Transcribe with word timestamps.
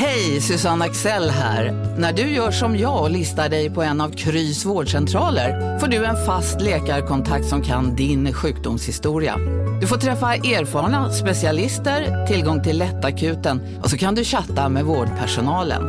Hej, 0.00 0.40
Susanne 0.40 0.84
Axel 0.84 1.30
här. 1.30 1.72
När 1.98 2.12
du 2.12 2.22
gör 2.22 2.50
som 2.50 2.78
jag 2.78 3.02
och 3.02 3.10
listar 3.10 3.48
dig 3.48 3.70
på 3.70 3.82
en 3.82 4.00
av 4.00 4.10
Krys 4.10 4.64
vårdcentraler 4.64 5.78
får 5.78 5.86
du 5.86 6.04
en 6.04 6.26
fast 6.26 6.60
läkarkontakt 6.60 7.46
som 7.46 7.62
kan 7.62 7.96
din 7.96 8.32
sjukdomshistoria. 8.32 9.36
Du 9.80 9.86
får 9.86 9.96
träffa 9.96 10.34
erfarna 10.34 11.12
specialister, 11.12 12.26
tillgång 12.26 12.62
till 12.62 12.78
lättakuten 12.78 13.78
och 13.82 13.90
så 13.90 13.98
kan 13.98 14.14
du 14.14 14.24
chatta 14.24 14.68
med 14.68 14.84
vårdpersonalen. 14.84 15.82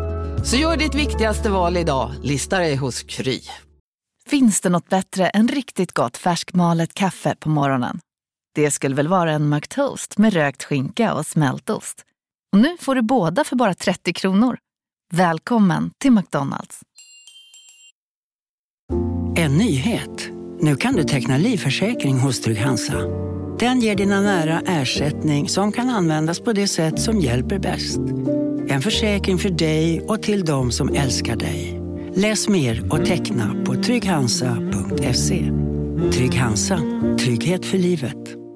Så 0.45 0.55
gör 0.55 0.77
ditt 0.77 0.95
viktigaste 0.95 1.49
val 1.49 1.77
idag, 1.77 2.11
lista 2.23 2.59
dig 2.59 2.75
hos 2.75 3.03
Kry. 3.03 3.41
Finns 4.29 4.61
det 4.61 4.69
något 4.69 4.89
bättre 4.89 5.29
än 5.29 5.47
riktigt 5.47 5.93
gott 5.93 6.17
färskmalet 6.17 6.93
kaffe 6.93 7.35
på 7.39 7.49
morgonen? 7.49 7.99
Det 8.55 8.71
skulle 8.71 8.95
väl 8.95 9.07
vara 9.07 9.31
en 9.31 9.49
McToast 9.49 10.17
med 10.17 10.33
rökt 10.33 10.63
skinka 10.63 11.13
och 11.13 11.25
smältost. 11.25 12.05
Och 12.53 12.59
nu 12.59 12.77
får 12.79 12.95
du 12.95 13.01
båda 13.01 13.43
för 13.43 13.55
bara 13.55 13.73
30 13.73 14.13
kronor. 14.13 14.57
Välkommen 15.13 15.91
till 15.97 16.11
McDonalds. 16.11 16.79
En 19.35 19.57
nyhet. 19.57 20.29
Nu 20.59 20.75
kan 20.75 20.93
du 20.93 21.03
teckna 21.03 21.37
livförsäkring 21.37 22.19
hos 22.19 22.41
Trygg-Hansa. 22.41 22.97
Den 23.59 23.79
ger 23.79 23.95
dina 23.95 24.21
nära 24.21 24.61
ersättning 24.65 25.49
som 25.49 25.71
kan 25.71 25.89
användas 25.89 26.39
på 26.39 26.53
det 26.53 26.67
sätt 26.67 27.01
som 27.01 27.19
hjälper 27.19 27.59
bäst. 27.59 27.99
En 28.69 28.81
försäkring 28.81 29.37
för 29.37 29.49
dig 29.49 30.01
och 30.01 30.21
till 30.21 30.45
de 30.45 30.71
som 30.71 30.89
älskar 30.89 31.35
dig. 31.35 31.81
Läs 32.15 32.47
mer 32.47 32.93
och 32.93 33.05
teckna 33.05 33.55
på 33.65 33.75
trygghansa.se. 33.75 35.51
Trygg 36.11 36.35
Hansa. 36.35 36.79
Trygghet 37.19 37.65
för 37.65 37.77
livet. 37.77 38.48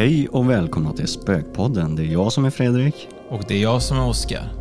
Hej 0.00 0.28
och 0.28 0.50
välkomna 0.50 0.92
till 0.92 1.08
Spökpodden. 1.08 1.96
Det 1.96 2.02
är 2.02 2.06
jag 2.06 2.32
som 2.32 2.44
är 2.44 2.50
Fredrik. 2.50 3.08
Och 3.28 3.44
det 3.48 3.54
är 3.54 3.62
jag 3.62 3.82
som 3.82 3.96
är 3.96 4.08
Oskar. 4.08 4.52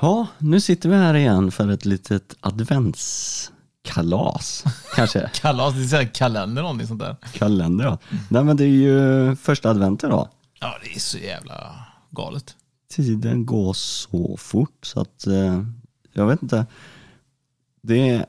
Ja, 0.00 0.26
nu 0.38 0.60
sitter 0.60 0.88
vi 0.88 0.94
här 0.94 1.14
igen 1.14 1.50
för 1.50 1.70
ett 1.70 1.84
litet 1.84 2.36
adventskalas, 2.40 4.64
kanske. 4.94 5.30
Kalas, 5.34 5.74
det 5.74 5.80
är 5.80 5.86
så 5.86 5.96
här 5.96 6.04
kalender 6.04 6.62
någonting 6.62 6.86
sånt 6.86 7.00
där. 7.00 7.16
Kalender, 7.32 7.84
ja. 7.84 7.98
Nej, 8.28 8.44
men 8.44 8.56
det 8.56 8.64
är 8.64 8.68
ju 8.68 9.36
första 9.36 9.70
advent 9.70 10.04
idag. 10.04 10.28
Ja, 10.60 10.74
det 10.84 10.94
är 10.94 11.00
så 11.00 11.18
jävla 11.18 11.86
galet. 12.10 12.56
Tiden 12.90 13.46
går 13.46 13.72
så 13.72 14.36
fort 14.36 14.86
så 14.86 15.00
att 15.00 15.26
eh, 15.26 15.64
jag 16.12 16.26
vet 16.26 16.42
inte. 16.42 16.66
Det 17.82 18.08
är, 18.08 18.26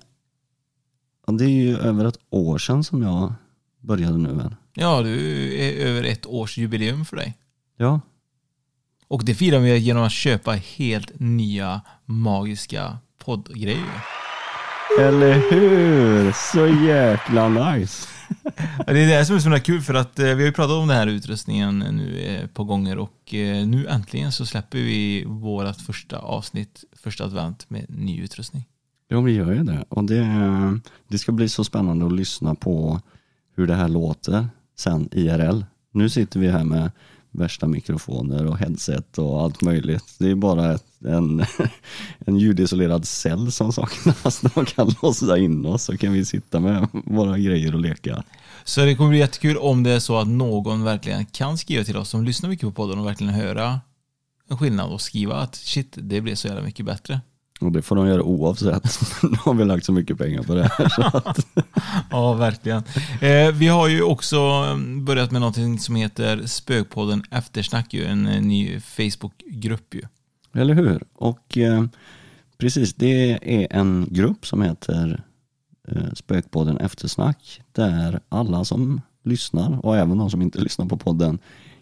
det 1.27 1.45
är 1.45 1.49
ju 1.49 1.77
över 1.77 2.05
ett 2.05 2.19
år 2.29 2.57
sedan 2.57 2.83
som 2.83 3.03
jag 3.03 3.33
började 3.81 4.17
nu. 4.17 4.33
Väl? 4.33 4.55
Ja, 4.73 5.01
du 5.01 5.13
är 5.59 5.85
över 5.87 6.03
ett 6.03 6.25
års 6.25 6.57
jubileum 6.57 7.05
för 7.05 7.17
dig. 7.17 7.37
Ja, 7.77 7.99
Och 9.07 9.25
det 9.25 9.35
firar 9.35 9.59
vi 9.59 9.77
genom 9.77 10.03
att 10.03 10.11
köpa 10.11 10.51
helt 10.51 11.11
nya 11.19 11.81
magiska 12.05 12.97
poddgrejer. 13.25 14.01
eller 14.99 15.33
hur? 15.51 16.31
Så 16.31 16.67
jäkla 16.85 17.49
nice. 17.49 18.07
Det 18.87 18.99
är 18.99 19.07
det 19.19 19.25
som 19.25 19.35
är 19.35 19.39
så 19.39 19.59
kul 19.63 19.81
för 19.81 19.93
att 19.93 20.19
eh, 20.19 20.25
vi 20.25 20.31
har 20.33 20.41
ju 20.41 20.51
pratat 20.51 20.71
om 20.75 20.87
den 20.87 20.97
här 20.97 21.07
utrustningen 21.07 21.79
nu 21.79 22.19
eh, 22.19 22.47
på 22.47 22.63
gånger 22.63 22.97
och 22.97 23.33
eh, 23.33 23.67
nu 23.67 23.87
äntligen 23.87 24.31
så 24.31 24.45
släpper 24.45 24.77
vi 24.77 25.23
vårt 25.27 25.81
första 25.81 26.17
avsnitt, 26.17 26.83
första 27.03 27.23
advent 27.23 27.69
med 27.69 27.85
ny 27.89 28.21
utrustning. 28.23 28.65
Ja, 29.07 29.21
vi 29.21 29.31
gör 29.31 29.53
ju 29.53 29.63
det. 29.63 29.85
Och 29.89 30.03
det, 30.03 30.27
det 31.07 31.17
ska 31.17 31.31
bli 31.31 31.49
så 31.49 31.63
spännande 31.63 32.05
att 32.05 32.13
lyssna 32.13 32.55
på 32.55 33.01
hur 33.55 33.67
det 33.67 33.75
här 33.75 33.87
låter 33.87 34.47
sen 34.77 35.09
IRL. 35.11 35.63
Nu 35.91 36.09
sitter 36.09 36.39
vi 36.39 36.47
här 36.47 36.63
med 36.63 36.91
värsta 37.31 37.67
mikrofoner 37.67 38.45
och 38.45 38.57
headset 38.57 39.17
och 39.17 39.41
allt 39.41 39.61
möjligt. 39.61 40.15
Det 40.19 40.29
är 40.29 40.35
bara 40.35 40.73
ett, 40.73 40.85
en, 41.05 41.45
en 42.25 42.37
ljudisolerad 42.37 43.07
cell 43.07 43.51
som 43.51 43.73
saknas. 43.73 44.41
De 44.41 44.65
kan 44.65 44.95
låsa 45.01 45.37
in 45.37 45.65
oss 45.65 45.83
så 45.83 45.97
kan 45.97 46.13
vi 46.13 46.25
sitta 46.25 46.59
med 46.59 46.87
våra 46.93 47.37
grejer 47.37 47.73
och 47.75 47.81
leka. 47.81 48.23
Så 48.63 48.81
det 48.81 48.95
kommer 48.95 49.09
bli 49.09 49.19
jättekul 49.19 49.57
om 49.57 49.83
det 49.83 49.91
är 49.91 49.99
så 49.99 50.17
att 50.17 50.27
någon 50.27 50.83
verkligen 50.83 51.25
kan 51.25 51.57
skriva 51.57 51.83
till 51.83 51.97
oss 51.97 52.09
som 52.09 52.23
lyssnar 52.23 52.49
mycket 52.49 52.65
på 52.65 52.71
podden 52.71 52.99
och 52.99 53.05
verkligen 53.05 53.33
höra 53.33 53.79
en 54.49 54.57
skillnad 54.57 54.91
och 54.91 55.01
skriva 55.01 55.35
att 55.35 55.55
shit, 55.55 55.97
det 56.01 56.21
blev 56.21 56.35
så 56.35 56.47
jävla 56.47 56.63
mycket 56.63 56.85
bättre. 56.85 57.21
Och 57.61 57.71
det 57.71 57.81
får 57.81 57.95
de 57.95 58.07
göra 58.07 58.23
oavsett. 58.23 58.99
Nu 59.23 59.37
har 59.39 59.53
vi 59.53 59.65
lagt 59.65 59.85
så 59.85 59.91
mycket 59.91 60.17
pengar 60.17 60.43
på 60.43 60.55
det 60.55 60.63
här. 60.63 60.89
Så 60.89 61.01
att, 61.01 61.47
Ja, 62.11 62.33
verkligen. 62.33 62.83
Eh, 63.21 63.51
vi 63.53 63.67
har 63.67 63.87
ju 63.87 64.03
också 64.03 64.37
mm, 64.37 65.05
börjat 65.05 65.31
med 65.31 65.41
någonting 65.41 65.79
som 65.79 65.95
heter 65.95 66.45
Spökpodden 66.45 67.23
Eftersnack, 67.31 67.93
ju, 67.93 68.05
en 68.05 68.27
eh, 68.27 68.41
ny 68.41 68.79
Facebookgrupp 68.79 69.93
ju. 69.93 70.01
Eller 70.53 70.73
hur? 70.73 71.03
Och 71.13 71.57
eh, 71.57 71.83
precis, 72.57 72.93
det 72.93 73.31
är 73.61 73.67
en 73.69 74.07
grupp 74.09 74.45
som 74.45 74.61
heter 74.61 75.23
eh, 75.87 76.13
Spökpodden 76.13 76.77
Eftersnack 76.77 77.61
där 77.71 78.19
alla 78.29 78.65
som 78.65 79.01
lyssnar 79.23 79.85
och 79.85 79.97
även 79.97 80.17
de 80.17 80.29
som 80.29 80.41
inte 80.41 80.59
lyssnar 80.59 80.85
på 80.85 80.97
podden 80.97 81.39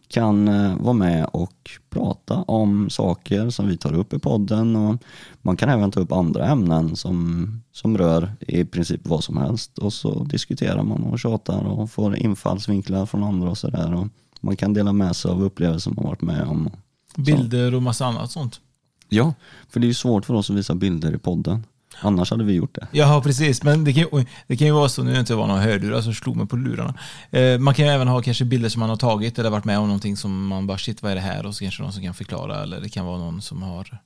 kan 0.09 0.47
eh, 0.47 0.75
vara 0.77 0.93
med 0.93 1.25
och 1.33 1.69
prata 1.89 2.35
om 2.35 2.89
saker 2.89 3.49
som 3.49 3.67
vi 3.67 3.77
tar 3.77 3.93
upp 3.93 4.13
i 4.13 4.19
podden 4.19 4.75
och 4.75 5.03
man 5.41 5.57
kan 5.57 5.69
även 5.69 5.91
ta 5.91 5.99
upp 5.99 6.11
andra 6.11 6.45
ämnen 6.45 6.95
som, 6.95 7.47
som 7.71 7.97
rör 7.97 8.31
i 8.39 8.65
princip 8.65 9.07
vad 9.07 9.23
som 9.23 9.37
helst 9.37 9.77
och 9.77 9.93
så 9.93 10.23
diskuterar 10.23 10.83
man 10.83 11.03
och 11.03 11.19
tjatar 11.19 11.63
och 11.63 11.91
får 11.91 12.15
infallsvinklar 12.15 13.05
från 13.05 13.23
andra 13.23 13.49
och 13.49 13.57
sådär 13.57 13.93
och 13.93 14.07
man 14.41 14.55
kan 14.55 14.73
dela 14.73 14.93
med 14.93 15.15
sig 15.15 15.31
av 15.31 15.43
upplevelser 15.43 15.91
man 15.91 16.05
varit 16.05 16.21
med 16.21 16.47
om. 16.47 16.69
Bilder 17.15 17.75
och 17.75 17.83
massa 17.83 18.05
annat 18.05 18.31
sånt. 18.31 18.61
Ja, 19.09 19.33
för 19.69 19.79
det 19.79 19.85
är 19.85 19.87
ju 19.87 19.93
svårt 19.93 20.25
för 20.25 20.33
oss 20.33 20.49
att 20.49 20.55
visa 20.55 20.75
bilder 20.75 21.15
i 21.15 21.17
podden. 21.17 21.63
Annars 22.01 22.31
hade 22.31 22.43
vi 22.43 22.53
gjort 22.53 22.75
det. 22.75 22.87
Ja, 22.91 23.21
precis. 23.23 23.63
Men 23.63 23.83
det 23.83 23.93
kan, 23.93 24.03
ju- 24.03 24.09
oj, 24.11 24.27
det 24.47 24.57
kan 24.57 24.67
ju 24.67 24.73
vara 24.73 24.89
så, 24.89 25.03
nu 25.03 25.09
är 25.09 25.13
det 25.13 25.19
inte 25.19 25.35
var 25.35 25.47
några 25.47 25.61
hörlurar 25.61 26.01
som 26.01 26.13
slog 26.13 26.35
mig 26.35 26.47
på 26.47 26.55
lurarna. 26.55 26.93
Eh, 27.31 27.59
man 27.59 27.73
kan 27.73 27.85
ju 27.85 27.91
även 27.91 28.07
ha 28.07 28.21
kanske 28.21 28.45
bilder 28.45 28.69
som 28.69 28.79
man 28.79 28.89
har 28.89 28.97
tagit 28.97 29.39
eller 29.39 29.49
varit 29.49 29.65
med 29.65 29.79
om 29.79 29.87
någonting 29.87 30.17
som 30.17 30.47
man 30.47 30.67
bara 30.67 30.77
shit, 30.77 31.01
vad 31.03 31.11
är 31.11 31.15
det 31.15 31.21
här? 31.21 31.45
Och 31.45 31.55
så 31.55 31.63
kanske 31.63 31.83
någon 31.83 31.93
som 31.93 32.03
kan 32.03 32.13
förklara 32.13 32.63
eller 32.63 32.81
det 32.81 32.89
kan 32.89 33.05
vara 33.05 33.17
någon 33.17 33.41
som 33.41 33.61
har 33.61 33.97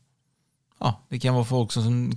Ja, 0.80 1.02
det 1.10 1.20
kan 1.20 1.34
vara 1.34 1.46
folk 1.46 1.72
som, 1.72 1.84
som 1.84 2.12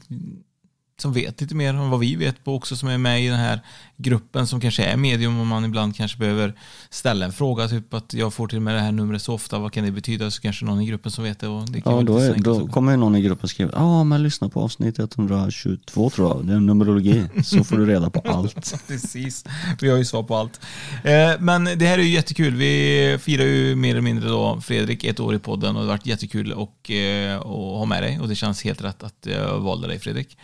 vet 1.04 1.40
lite 1.40 1.54
mer 1.54 1.76
om 1.76 1.90
vad 1.90 2.00
vi 2.00 2.16
vet 2.16 2.44
på 2.44 2.54
också 2.54 2.76
som 2.76 2.88
är 2.88 2.98
med 2.98 3.24
i 3.24 3.28
den 3.28 3.38
här 3.38 3.60
gruppen 3.96 4.46
som 4.46 4.60
kanske 4.60 4.84
är 4.84 4.96
medium 4.96 5.40
och 5.40 5.46
man 5.46 5.64
ibland 5.64 5.96
kanske 5.96 6.18
behöver 6.18 6.54
ställa 6.90 7.26
en 7.26 7.32
fråga 7.32 7.68
typ 7.68 7.94
att 7.94 8.14
jag 8.14 8.34
får 8.34 8.48
till 8.48 8.60
med 8.60 8.74
det 8.74 8.80
här 8.80 8.92
numret 8.92 9.22
så 9.22 9.34
ofta, 9.34 9.58
vad 9.58 9.72
kan 9.72 9.84
det 9.84 9.90
betyda? 9.90 10.30
Så 10.30 10.42
kanske 10.42 10.64
någon 10.64 10.80
i 10.80 10.86
gruppen 10.86 11.12
som 11.12 11.24
vet 11.24 11.40
det. 11.40 11.48
Och 11.48 11.70
det 11.70 11.80
kan 11.80 11.96
Ja, 11.96 12.02
då, 12.02 12.18
är, 12.18 12.34
då 12.34 12.66
kommer 12.68 12.92
ju 12.92 12.98
någon 12.98 13.16
i 13.16 13.22
gruppen 13.22 13.42
och 13.42 13.50
skriver 13.50 13.72
ja 13.76 14.04
men 14.04 14.22
lyssna 14.22 14.48
på 14.48 14.60
avsnitt 14.60 14.98
122 14.98 16.10
tror 16.10 16.28
jag, 16.28 16.46
det 16.46 16.52
är 16.52 16.60
numerologi, 16.60 17.24
så 17.44 17.64
får 17.64 17.76
du 17.76 17.86
reda 17.86 18.10
på 18.10 18.20
allt. 18.30 18.74
Precis, 18.88 19.44
vi 19.80 19.90
har 19.90 19.98
ju 19.98 20.04
svar 20.04 20.22
på 20.22 20.36
allt. 20.36 20.60
Eh, 21.04 21.30
men 21.40 21.64
det 21.64 21.86
här 21.86 21.98
är 21.98 22.02
ju 22.02 22.10
jättekul. 22.10 22.54
Vi 22.54 23.18
firar 23.20 23.44
ju 23.44 23.76
mer 23.76 23.90
eller 23.90 24.00
mindre 24.00 24.28
då 24.28 24.60
Fredrik 24.60 25.04
ett 25.04 25.20
år 25.20 25.34
i 25.34 25.38
podden 25.38 25.76
och 25.76 25.82
det 25.82 25.88
har 25.88 25.94
varit 25.96 26.06
jättekul 26.06 26.52
och, 26.52 26.90
eh, 26.90 27.36
att 27.36 27.46
ha 27.46 27.84
med 27.84 28.02
dig 28.02 28.20
och 28.20 28.28
det 28.28 28.34
känns 28.34 28.64
helt 28.64 28.84
rätt 28.84 29.02
att 29.02 29.26
jag 29.26 29.60
valde 29.60 29.88
dig 29.88 29.98
Fredrik. 29.98 30.36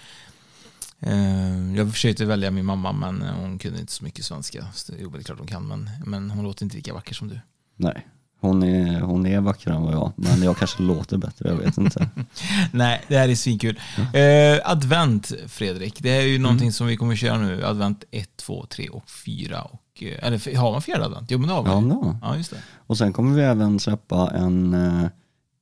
Eh, 1.02 1.76
jag 1.76 1.92
försökte 1.92 2.24
välja 2.24 2.50
min 2.50 2.64
mamma 2.64 2.92
men 2.92 3.22
hon 3.22 3.58
kunde 3.58 3.80
inte 3.80 3.92
så 3.92 4.04
mycket 4.04 4.24
svenska. 4.24 4.66
Jo, 4.98 5.10
det 5.10 5.18
är 5.18 5.22
klart 5.22 5.38
hon 5.38 5.46
kan 5.46 5.66
men, 5.68 5.90
men 6.06 6.30
hon 6.30 6.44
låter 6.44 6.64
inte 6.64 6.76
lika 6.76 6.94
vacker 6.94 7.14
som 7.14 7.28
du. 7.28 7.40
Nej, 7.76 8.06
hon 8.42 8.62
är, 8.62 9.00
hon 9.00 9.26
är 9.26 9.40
vackrare 9.40 9.76
än 9.76 9.82
vad 9.82 9.94
jag, 9.94 10.12
men 10.16 10.42
jag 10.42 10.56
kanske 10.56 10.82
låter 10.82 11.16
bättre, 11.16 11.48
jag 11.48 11.56
vet 11.56 11.78
inte. 11.78 12.08
Nej, 12.72 13.02
det 13.08 13.16
här 13.16 13.28
är 13.28 13.34
svinkul. 13.34 13.80
Eh, 14.14 14.70
advent, 14.70 15.32
Fredrik. 15.46 16.02
Det 16.02 16.10
här 16.10 16.20
är 16.20 16.26
ju 16.26 16.38
någonting 16.38 16.72
som 16.72 16.86
vi 16.86 16.96
kommer 16.96 17.16
köra 17.16 17.38
nu. 17.38 17.64
Advent 17.64 18.04
1, 18.10 18.36
2, 18.36 18.66
3 18.66 18.88
och 18.88 19.10
4. 19.10 19.62
Och, 19.62 20.02
eh, 20.02 20.26
eller 20.26 20.56
har 20.56 20.72
man 20.72 20.82
fjärde 20.82 21.04
advent? 21.04 21.30
Jo, 21.30 21.38
men 21.38 21.48
det 21.48 21.54
har 21.54 21.62
vi. 21.62 21.70
Ja, 21.70 21.80
no. 21.80 22.18
ja, 22.22 22.36
just 22.36 22.50
det. 22.50 22.62
Och 22.86 22.98
sen 22.98 23.12
kommer 23.12 23.36
vi 23.36 23.42
även 23.42 23.80
släppa 23.80 24.30
en 24.30 24.74
eh, 24.74 25.06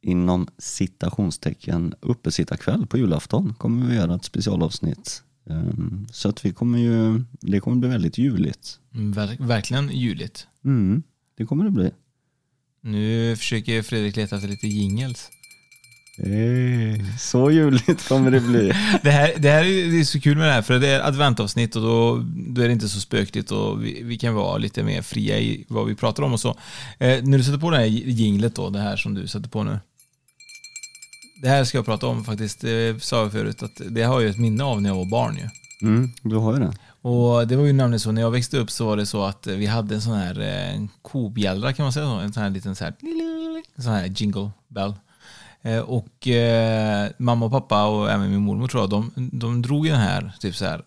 inom 0.03 0.49
citationstecken 0.59 1.94
uppesittarkväll 2.00 2.87
på 2.87 2.99
julafton. 2.99 3.55
Kommer 3.59 3.87
vi 3.87 3.94
göra 3.94 4.15
ett 4.15 4.25
specialavsnitt. 4.25 5.23
Um, 5.50 6.06
så 6.12 6.29
att 6.29 6.44
vi 6.44 6.52
kommer 6.52 6.79
ju, 6.79 7.25
det 7.41 7.61
kommer 7.61 7.76
bli 7.76 7.88
väldigt 7.88 8.19
juligt. 8.19 8.79
Mm, 8.94 9.12
Ver- 9.14 9.47
verkligen 9.47 9.91
juligt. 9.91 10.47
Mm, 10.64 11.02
det 11.37 11.47
kommer 11.47 11.64
det 11.64 11.70
bli. 11.70 11.91
Nu 12.82 13.37
försöker 13.37 13.82
Fredrik 13.82 14.17
leta 14.17 14.37
efter 14.37 14.49
lite 14.49 14.69
jingles. 14.69 15.29
Hey, 16.19 17.02
så 17.19 17.50
juligt 17.50 18.08
kommer 18.08 18.31
det 18.31 18.41
bli. 18.41 18.73
Det 19.02 19.11
här, 19.11 19.32
det 19.38 19.50
här 19.50 19.64
är, 19.64 19.91
det 19.91 20.00
är 20.00 20.05
så 20.05 20.20
kul 20.20 20.37
med 20.38 20.47
det 20.47 20.52
här, 20.52 20.62
för 20.62 20.79
det 20.79 20.88
är 20.88 21.00
adventavsnitt 21.00 21.76
och 21.76 21.82
då, 21.82 22.26
då 22.49 22.62
är 22.62 22.67
det 22.67 22.73
inte 22.73 22.88
så 22.88 23.00
spökligt 23.00 23.50
och 23.50 23.85
vi, 23.85 24.03
vi 24.03 24.19
kan 24.19 24.35
vara 24.35 24.58
lite 24.58 24.82
mer 24.82 25.03
fria 25.03 25.38
i 25.38 25.64
vad 25.69 25.87
vi 25.87 25.94
pratar 25.94 26.23
om 26.23 26.32
och 26.32 26.41
så. 26.41 26.49
Eh, 26.99 27.23
när 27.25 27.38
du 27.38 27.44
sätter 27.44 27.58
på 27.58 27.70
det 27.70 27.76
här 27.76 27.85
jinglet 27.85 28.55
då, 28.55 28.70
det 28.70 28.79
här 28.81 28.96
som 28.96 29.14
du 29.14 29.26
sätter 29.26 29.49
på 29.49 29.62
nu. 29.64 29.79
Det 31.43 31.49
här 31.49 31.65
ska 31.65 31.79
jag 31.79 31.85
prata 31.85 32.07
om 32.07 32.25
faktiskt. 32.25 32.61
Det 32.61 33.03
sa 33.03 33.23
jag 33.23 33.33
förut 33.33 33.63
att 33.63 33.81
det 33.89 34.03
har 34.03 34.21
jag 34.21 34.31
ett 34.31 34.39
minne 34.39 34.65
av 34.65 34.83
när 34.83 34.91
jag 34.91 34.97
var 34.97 35.05
barn 35.05 35.37
ju. 35.37 35.49
Mm, 35.89 36.11
du 36.23 36.37
har 36.37 36.53
ju 36.53 36.61
det. 36.61 36.73
Och 37.03 37.49
det 37.49 37.57
var 37.57 37.65
ju 37.65 37.73
nämligen 37.73 38.01
så, 38.01 38.13
när 38.13 38.23
jag 38.23 38.31
växte 38.31 38.59
upp 38.59 38.71
så 38.71 38.87
var 38.87 38.97
det 38.97 39.07
så 39.07 39.25
att 39.25 39.47
vi 39.47 39.67
hade 39.67 39.95
en 39.95 40.03
sån 40.03 40.15
här 40.15 40.41
eh, 40.41 40.87
kobjällra 41.03 41.73
kan 41.73 41.85
man 41.85 41.93
säga 41.93 42.07
så, 42.07 42.13
en 42.13 42.33
sån 42.33 42.43
här 42.43 42.51
liten 42.51 42.77
så 42.77 42.85
här, 42.85 42.95
en 43.77 43.83
sån 43.83 43.93
här 43.93 44.07
jingle 44.07 44.51
bell. 44.69 44.95
Eh, 45.63 45.79
och 45.79 46.29
eh, 46.29 47.11
mamma 47.19 47.47
och 47.47 47.53
pappa 47.53 47.85
och 47.85 48.11
även 48.11 48.31
min 48.31 48.43
mormor 48.43 48.69
tror 48.69 48.83
jag, 48.83 48.91
de, 48.91 49.13
de 49.33 49.63
drog 49.63 49.87
ju 49.87 49.93
den 49.93 50.01
här, 50.01 50.33
typ 50.41 50.57
så 50.57 50.65
här, 50.65 50.83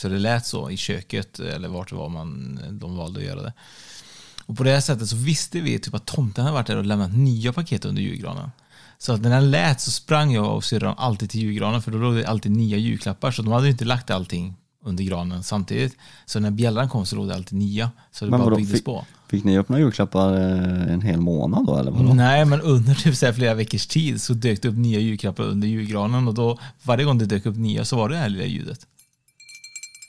så 0.00 0.08
det 0.08 0.18
lät 0.18 0.46
så 0.46 0.70
i 0.70 0.76
köket 0.76 1.40
eller 1.40 1.68
vart 1.68 1.90
det 1.90 1.96
var 1.96 2.08
man, 2.08 2.60
de 2.70 2.96
valde 2.96 3.20
att 3.20 3.26
göra 3.26 3.42
det. 3.42 3.52
Och 4.46 4.56
på 4.56 4.62
det 4.62 4.70
här 4.70 4.80
sättet 4.80 5.08
så 5.08 5.16
visste 5.16 5.60
vi 5.60 5.78
typ 5.78 5.94
att 5.94 6.06
tomten 6.06 6.44
hade 6.44 6.54
varit 6.54 6.66
där 6.66 6.76
och 6.76 6.84
lämnat 6.84 7.12
nya 7.12 7.52
paket 7.52 7.84
under 7.84 8.02
julgranen. 8.02 8.50
Så 9.00 9.12
att 9.12 9.20
när 9.20 9.30
den 9.30 9.50
lät 9.50 9.80
så 9.80 9.90
sprang 9.90 10.32
jag 10.32 10.56
och 10.56 10.64
syrran 10.64 10.94
alltid 10.98 11.30
till 11.30 11.40
julgranen 11.40 11.82
för 11.82 11.90
då 11.90 11.98
låg 11.98 12.14
det 12.14 12.26
alltid 12.26 12.52
nya 12.52 12.76
julklappar 12.76 13.30
så 13.30 13.42
de 13.42 13.52
hade 13.52 13.68
inte 13.68 13.84
lagt 13.84 14.10
allting 14.10 14.54
under 14.84 15.04
granen 15.04 15.42
samtidigt. 15.42 15.96
Så 16.26 16.40
när 16.40 16.50
bjällran 16.50 16.88
kom 16.88 17.06
så 17.06 17.16
låg 17.16 17.28
det 17.28 17.34
alltid 17.34 17.58
nya. 17.58 17.90
Så 18.12 18.24
det 18.24 18.30
Men 18.30 18.40
bara 18.40 18.56
byggdes 18.56 18.72
fick- 18.74 18.84
på. 18.84 19.04
Fick 19.28 19.44
ni 19.44 19.58
öppna 19.58 19.78
julklappar 19.78 20.34
eh, 20.36 20.92
en 20.92 21.00
hel 21.00 21.20
månad 21.20 21.66
då 21.66 21.76
eller 21.76 21.90
vadå? 21.90 22.14
Nej, 22.14 22.44
men 22.44 22.60
under 22.60 22.94
typ 22.94 23.16
så 23.16 23.32
flera 23.32 23.54
veckors 23.54 23.86
tid 23.86 24.22
så 24.22 24.34
dök 24.34 24.62
det 24.62 24.68
upp 24.68 24.76
nya 24.76 24.98
julklappar 25.00 25.44
under 25.44 25.68
julgranen 25.68 26.28
och 26.28 26.34
då 26.34 26.58
varje 26.82 27.04
gång 27.04 27.18
det 27.18 27.26
dök 27.26 27.46
upp 27.46 27.56
nya 27.56 27.84
så 27.84 27.96
var 27.96 28.08
det 28.08 28.14
det 28.14 28.20
här 28.20 28.28
lilla 28.28 28.44
ljudet. 28.44 28.78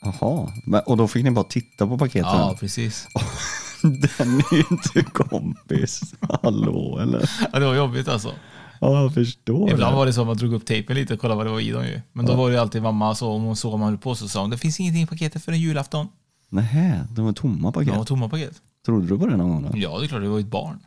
Jaha, 0.02 0.52
och 0.86 0.96
då 0.96 1.08
fick 1.08 1.24
ni 1.24 1.30
bara 1.30 1.44
titta 1.44 1.86
på 1.86 1.98
paketen? 1.98 2.30
Ja, 2.30 2.56
precis. 2.60 3.06
Den 3.82 4.38
är 4.38 4.54
ju 4.54 4.64
inte 4.70 5.10
kompis. 5.12 6.00
Hallå 6.42 6.98
eller? 7.02 7.30
Ja, 7.52 7.58
det 7.58 7.66
var 7.66 7.74
jobbigt 7.74 8.08
alltså. 8.08 8.32
Ja, 8.80 9.02
jag 9.02 9.14
förstår 9.14 9.70
Ibland 9.70 9.96
var 9.96 10.06
det 10.06 10.12
så 10.12 10.20
att 10.20 10.26
man 10.26 10.36
drog 10.36 10.52
upp 10.52 10.66
tejpen 10.66 10.96
lite 10.96 11.14
och 11.14 11.20
kollade 11.20 11.36
vad 11.36 11.46
det 11.46 11.50
var 11.50 11.60
i 11.60 11.70
dem 11.70 11.84
ju. 11.84 12.00
Men 12.12 12.26
då 12.26 12.34
var 12.34 12.50
det 12.50 12.60
alltid 12.60 12.82
mamma 12.82 13.14
så, 13.14 13.30
om 13.30 13.42
hon 13.42 13.56
såg 13.56 13.78
man 13.78 13.88
höll 13.88 13.98
på 13.98 14.14
så 14.14 14.28
sa 14.28 14.40
hon 14.40 14.50
det 14.50 14.58
finns 14.58 14.80
ingenting 14.80 15.02
i 15.02 15.06
paketet 15.06 15.44
för 15.44 15.52
en 15.52 15.60
julafton. 15.60 16.08
Nej, 16.48 17.00
de 17.10 17.24
var 17.24 17.32
tomma 17.32 17.72
paket. 17.72 17.88
De 17.88 17.98
var 17.98 18.04
tomma 18.04 18.28
paket. 18.28 18.62
Trodde 18.86 19.06
du 19.06 19.18
på 19.18 19.26
det 19.26 19.36
någon 19.36 19.48
gång 19.48 19.62
då? 19.62 19.78
Ja, 19.78 19.98
det 19.98 20.04
är 20.04 20.08
klart, 20.08 20.22
det 20.22 20.28
var 20.28 20.38
ju 20.38 20.44
ett 20.44 20.50
barn. 20.50 20.78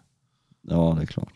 Ja, 0.70 0.94
det 0.98 1.02
är 1.02 1.06
klart. 1.06 1.34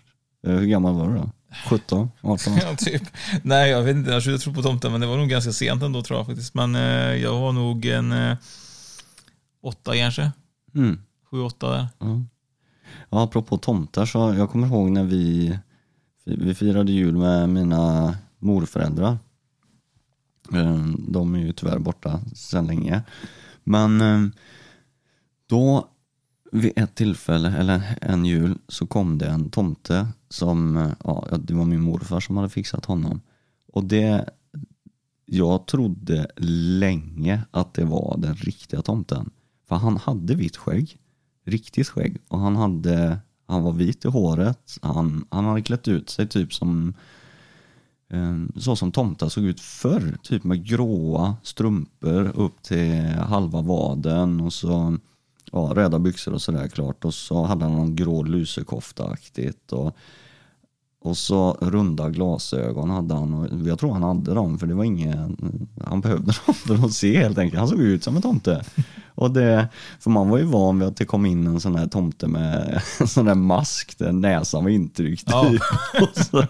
Eh, 0.47 0.53
Hur 0.53 0.65
gammal 0.65 0.93
var 0.93 1.07
du 1.09 1.15
då? 1.15 1.29
17? 1.69 2.11
18? 2.21 2.53
Ja, 2.61 2.75
typ. 2.77 3.01
Nej, 3.43 3.71
jag 3.71 3.83
vet 3.83 3.95
inte. 3.95 4.11
Jag 4.11 4.23
trodde 4.23 4.39
tro 4.39 4.53
på 4.53 4.61
tomten, 4.61 4.91
men 4.91 5.01
det 5.01 5.07
var 5.07 5.17
nog 5.17 5.29
ganska 5.29 5.51
sent 5.51 5.83
ändå 5.83 6.01
tror 6.01 6.19
jag 6.19 6.25
faktiskt. 6.25 6.53
Men 6.53 6.75
eh, 6.75 6.81
jag 7.15 7.39
var 7.39 7.51
nog 7.51 7.85
en 7.85 8.11
eh, 8.11 8.37
åtta 9.63 9.93
kanske. 9.95 10.31
Mm. 10.75 10.99
Sju, 11.31 11.41
åtta 11.41 11.71
där. 11.71 11.87
Ja. 11.99 12.21
ja, 13.09 13.23
apropå 13.23 13.57
tomtar 13.57 14.05
så 14.05 14.33
jag 14.37 14.49
kommer 14.51 14.67
ihåg 14.67 14.89
när 14.91 15.03
vi, 15.03 15.57
vi 16.27 16.53
firade 16.53 16.91
jul 16.91 17.15
med 17.15 17.49
mina 17.49 18.15
morföräldrar. 18.39 19.17
Eh, 20.53 20.85
de 21.07 21.35
är 21.35 21.39
ju 21.39 21.53
tyvärr 21.53 21.79
borta 21.79 22.21
sedan 22.35 22.67
länge. 22.67 23.01
Men 23.63 24.01
eh, 24.01 24.29
då 25.47 25.87
vid 26.51 26.73
ett 26.75 26.95
tillfälle, 26.95 27.57
eller 27.57 27.97
en 28.01 28.25
jul, 28.25 28.57
så 28.67 28.87
kom 28.87 29.17
det 29.17 29.27
en 29.27 29.49
tomte 29.49 30.07
som, 30.29 30.77
eh, 30.77 30.91
ja 31.03 31.27
det 31.39 31.53
var 31.53 31.65
min 31.65 31.81
morfar 31.81 32.19
som 32.19 32.37
hade 32.37 32.49
fixat 32.49 32.85
honom. 32.85 33.21
Och 33.73 33.83
det, 33.83 34.29
jag 35.25 35.65
trodde 35.65 36.27
länge 36.79 37.41
att 37.51 37.73
det 37.73 37.85
var 37.85 38.17
den 38.17 38.35
riktiga 38.35 38.81
tomten. 38.81 39.29
För 39.67 39.75
han 39.75 39.97
hade 39.97 40.35
vitt 40.35 40.57
skägg, 40.57 40.97
riktigt 41.45 41.87
skägg. 41.87 42.17
Och 42.27 42.39
han, 42.39 42.55
hade, 42.55 43.19
han 43.47 43.63
var 43.63 43.71
vit 43.71 44.05
i 44.05 44.07
håret, 44.07 44.77
han, 44.81 45.25
han 45.29 45.45
hade 45.45 45.61
klätt 45.61 45.87
ut 45.87 46.09
sig 46.09 46.27
typ 46.27 46.53
som 46.53 46.93
eh, 48.09 48.59
så 48.59 48.75
som 48.75 48.91
tomtar 48.91 49.29
såg 49.29 49.43
ut 49.43 49.59
förr. 49.59 50.17
Typ 50.23 50.43
med 50.43 50.65
gråa 50.65 51.35
strumpor 51.43 52.31
upp 52.35 52.63
till 52.63 53.05
halva 53.05 53.61
vaden 53.61 54.41
och 54.41 54.53
så 54.53 54.97
ja, 55.51 55.71
röda 55.75 55.99
byxor 55.99 56.33
och 56.33 56.41
sådär 56.41 56.67
klart. 56.67 57.05
Och 57.05 57.13
så 57.13 57.43
hade 57.43 57.65
han 57.65 57.73
någon 57.73 57.95
grå 57.95 58.23
lusekofta-aktigt. 58.23 59.73
Och, 59.73 59.95
och 61.01 61.17
så 61.17 61.57
runda 61.61 62.09
glasögon 62.09 62.89
hade 62.89 63.13
han. 63.15 63.33
Och 63.33 63.67
jag 63.67 63.79
tror 63.79 63.93
han 63.93 64.03
hade 64.03 64.33
dem 64.33 64.59
för 64.59 64.67
det 64.67 64.73
var 64.75 64.83
ingen, 64.83 65.37
han 65.85 66.01
behövde 66.01 66.25
dem 66.45 66.55
för 66.55 66.85
att 66.85 66.93
se 66.93 67.17
helt 67.23 67.37
enkelt. 67.37 67.59
Han 67.59 67.67
såg 67.67 67.79
ut 67.79 68.03
som 68.03 68.15
en 68.15 68.21
tomte. 68.21 68.63
Och 69.15 69.31
det, 69.31 69.67
för 69.99 70.09
man 70.09 70.29
var 70.29 70.37
ju 70.37 70.43
van 70.43 70.79
vid 70.79 70.87
att 70.87 70.97
det 70.97 71.05
kom 71.05 71.25
in 71.25 71.47
en 71.47 71.59
sån 71.59 71.75
här 71.75 71.87
tomte 71.87 72.27
med 72.27 72.81
en 72.99 73.07
sån 73.07 73.25
där 73.25 73.35
mask 73.35 73.97
där 73.97 74.11
näsan 74.11 74.63
var 74.63 74.71
intryckt 74.71 75.23
Ja. 75.31 75.49
i. 75.53 75.59
Så 76.23 76.43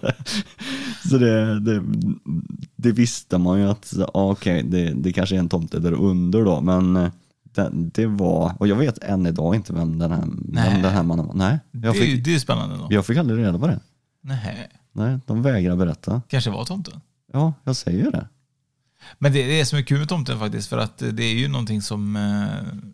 så 1.09 1.17
det, 1.17 1.59
det, 1.59 1.83
det 2.75 2.91
visste 2.91 3.37
man 3.37 3.59
ju 3.59 3.69
att, 3.69 3.93
ja, 3.97 4.09
okej, 4.13 4.63
det, 4.63 4.93
det 4.93 5.13
kanske 5.13 5.35
är 5.35 5.39
en 5.39 5.49
tomte 5.49 5.79
där 5.79 5.91
under 5.93 6.45
då, 6.45 6.61
men 6.61 6.95
eh, 6.95 7.09
det, 7.55 7.69
det 7.73 8.05
var, 8.07 8.53
och 8.59 8.67
jag 8.67 8.75
vet 8.75 9.03
än 9.03 9.25
idag 9.25 9.55
inte 9.55 9.73
vem 9.73 9.99
den 9.99 10.11
här, 10.11 10.23
Nej. 10.45 10.71
vem 10.73 10.81
den 10.81 10.91
här 10.93 11.03
mannen 11.03 11.27
var. 11.27 11.33
Nej, 11.35 11.59
Det 11.71 11.87
jag 11.87 11.95
är, 11.97 12.01
fick, 12.01 12.23
det 12.23 12.29
är 12.29 12.33
ju 12.33 12.39
spännande 12.39 12.75
då. 12.75 12.87
jag 12.89 13.05
fick 13.05 13.17
aldrig 13.17 13.39
reda 13.45 13.59
på 13.59 13.67
det. 13.67 13.79
Nej, 14.27 14.69
Nej, 14.91 15.19
de 15.25 15.41
vägrar 15.41 15.75
berätta. 15.75 16.21
kanske 16.27 16.49
var 16.49 16.65
tomten. 16.65 17.01
Ja, 17.33 17.53
jag 17.63 17.75
säger 17.75 18.03
ju 18.03 18.11
det. 18.11 18.27
Men 19.17 19.33
det, 19.33 19.43
det 19.43 19.59
är 19.59 19.65
som 19.65 19.79
är 19.79 19.83
kul 19.83 19.99
med 19.99 20.09
tomten 20.09 20.39
faktiskt, 20.39 20.69
för 20.69 20.77
att 20.77 20.97
det 20.97 21.23
är 21.23 21.33
ju 21.33 21.47
någonting 21.47 21.81
som 21.81 22.15
eh, 22.15 22.89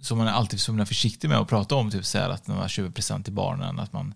som 0.00 0.18
man 0.18 0.26
är 0.26 0.32
alltid 0.32 0.60
så 0.60 0.72
himla 0.72 0.86
försiktig 0.86 1.28
med 1.28 1.38
att 1.38 1.48
prata 1.48 1.74
om, 1.74 1.90
typ 1.90 2.04
så 2.04 2.18
här 2.18 2.30
att 2.30 2.46
när 2.46 2.54
man 2.54 2.68
köper 2.68 2.90
present 2.90 3.24
till 3.24 3.34
barnen, 3.34 3.78
att 3.78 3.92
man 3.92 4.14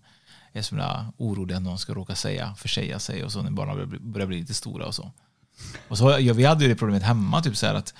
är 0.53 0.61
så 0.61 0.75
himla 0.75 1.13
orolig 1.17 1.55
att 1.55 1.61
någon 1.61 1.77
ska 1.77 1.93
råka 1.93 2.15
säga, 2.15 2.55
försäga 2.55 2.99
sig 2.99 3.23
och 3.23 3.31
så 3.31 3.41
när 3.41 3.51
barnen 3.51 3.75
börjar 3.75 3.87
bli, 3.87 3.99
börjar 3.99 4.27
bli 4.27 4.39
lite 4.39 4.53
stora 4.53 4.85
och 4.85 4.95
så. 4.95 5.11
Och 5.87 5.97
så 5.97 6.17
ja, 6.19 6.33
vi 6.33 6.45
hade 6.45 6.63
ju 6.63 6.69
det 6.69 6.75
problemet 6.75 7.03
hemma, 7.03 7.41
typ 7.41 7.57
så 7.57 7.65
här 7.65 7.75
att 7.75 7.93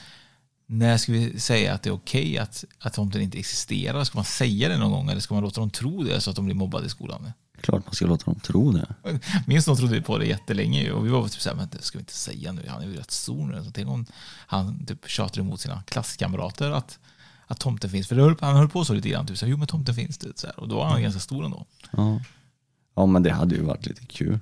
när 0.66 0.98
ska 0.98 1.12
vi 1.12 1.40
säga 1.40 1.74
att 1.74 1.84
det 1.84 1.90
är 1.90 1.94
okej 1.94 2.38
att, 2.38 2.64
att 2.80 2.94
tomten 2.94 3.22
inte 3.22 3.40
existerar? 3.40 4.04
Ska 4.04 4.18
man 4.18 4.26
säga 4.26 4.70
det 4.70 4.78
någon 4.78 4.92
gång 4.92 5.10
eller 5.10 5.22
ska 5.22 5.34
man 5.34 5.44
låta 5.44 5.62
dem 5.62 5.70
tro 5.70 6.04
det 6.04 6.22
så 6.22 6.30
att 6.30 6.36
de 6.36 6.46
blir 6.46 6.56
mobbade 6.56 6.86
i 6.86 6.90
skolan? 6.90 7.32
Klart 7.62 7.86
man 7.86 7.94
ska 7.94 8.06
låta 8.06 8.32
dem 8.32 8.40
tro 8.40 8.72
det. 8.72 8.96
Minns 9.48 9.66
de 9.66 9.78
trodde 9.78 10.02
på 10.02 10.18
det 10.18 10.26
jättelänge 10.26 10.92
och 10.92 11.06
vi 11.06 11.10
var 11.10 11.28
typ 11.28 11.42
såhär, 11.42 11.56
men 11.56 11.70
det 11.72 11.82
ska 11.82 11.98
vi 11.98 12.02
inte 12.02 12.14
säga 12.14 12.52
nu, 12.52 12.66
han 12.68 12.82
är 12.82 12.88
ju 12.88 12.96
rätt 12.96 13.12
stor 13.12 13.46
nu. 13.48 13.64
Så 13.64 13.72
tänk 13.72 13.88
om 13.88 14.06
han 14.48 14.86
typ 14.86 15.10
tjatar 15.10 15.42
emot 15.42 15.60
sina 15.60 15.84
klasskamrater 15.84 16.72
att, 16.72 17.00
att 17.48 17.60
tomten 17.60 17.90
finns. 17.90 18.08
För 18.08 18.16
höll, 18.16 18.36
han 18.42 18.56
höll 18.56 18.70
på 18.70 18.86
så 18.86 18.94
lite 18.94 19.10
grann, 19.10 19.28
typ 19.28 19.38
såhär, 19.38 19.52
jo 19.52 19.58
men 19.58 19.68
tomten 19.68 19.96
finns 19.96 20.18
det. 20.18 20.40
Så 20.40 20.48
här. 20.48 20.60
Och 20.60 20.68
då 20.68 20.76
var 20.76 20.86
han 20.86 21.02
ganska 21.02 21.20
stor 21.20 21.46
ändå. 21.46 21.66
Ja. 21.92 22.22
ja, 22.96 23.06
men 23.06 23.24
det 23.24 23.32
hade 23.32 23.56
ju 23.56 23.62
varit 23.62 23.86
lite 23.86 24.06
kul. 24.06 24.40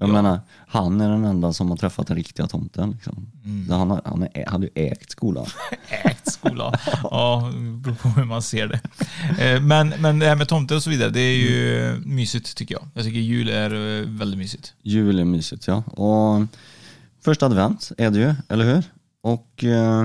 Jag 0.00 0.08
Ja. 0.08 0.12
menar, 0.12 0.40
han 0.68 1.00
är 1.00 1.10
den 1.10 1.24
enda 1.24 1.52
som 1.52 1.70
har 1.70 1.76
träffat 1.76 2.06
den 2.06 2.16
riktiga 2.16 2.46
tomten. 2.46 2.90
Liksom. 2.90 3.26
Mm. 3.44 3.70
Han, 3.70 3.90
har- 3.90 4.02
han 4.04 4.22
är, 4.34 4.46
hade 4.46 4.66
ju 4.66 4.72
ägt 4.74 5.10
skolan. 5.10 5.46
Ägt 6.04 6.32
skola. 6.32 6.78
ja, 7.02 7.50
beror 7.82 7.94
på 7.94 8.08
hur 8.08 8.24
man 8.24 8.42
ser 8.42 8.66
det. 8.66 8.80
Eh, 9.54 9.62
Men, 9.62 9.88
men 9.98 10.18
det 10.18 10.26
här 10.26 10.36
med 10.36 10.48
tomte 10.48 10.74
och 10.74 10.82
så 10.82 10.90
vidare, 10.90 11.10
det 11.10 11.20
är 11.20 11.36
ju 11.36 11.96
mysigt 12.04 12.56
tycker 12.56 12.74
jag. 12.74 12.84
Jag 12.94 13.04
tycker 13.04 13.18
jul 13.20 13.48
är 13.48 14.00
eh, 14.00 14.06
väldigt 14.08 14.38
mysigt. 14.38 14.74
Jul 14.82 15.18
är 15.18 15.24
mysigt 15.24 15.66
ja. 15.66 15.76
Och 15.86 16.46
första 17.24 17.46
advent 17.46 17.92
är 17.98 18.10
det 18.10 18.18
ju, 18.18 18.34
eller 18.48 18.74
hur? 18.74 18.84
Och 19.22 19.64
eh, 19.64 20.04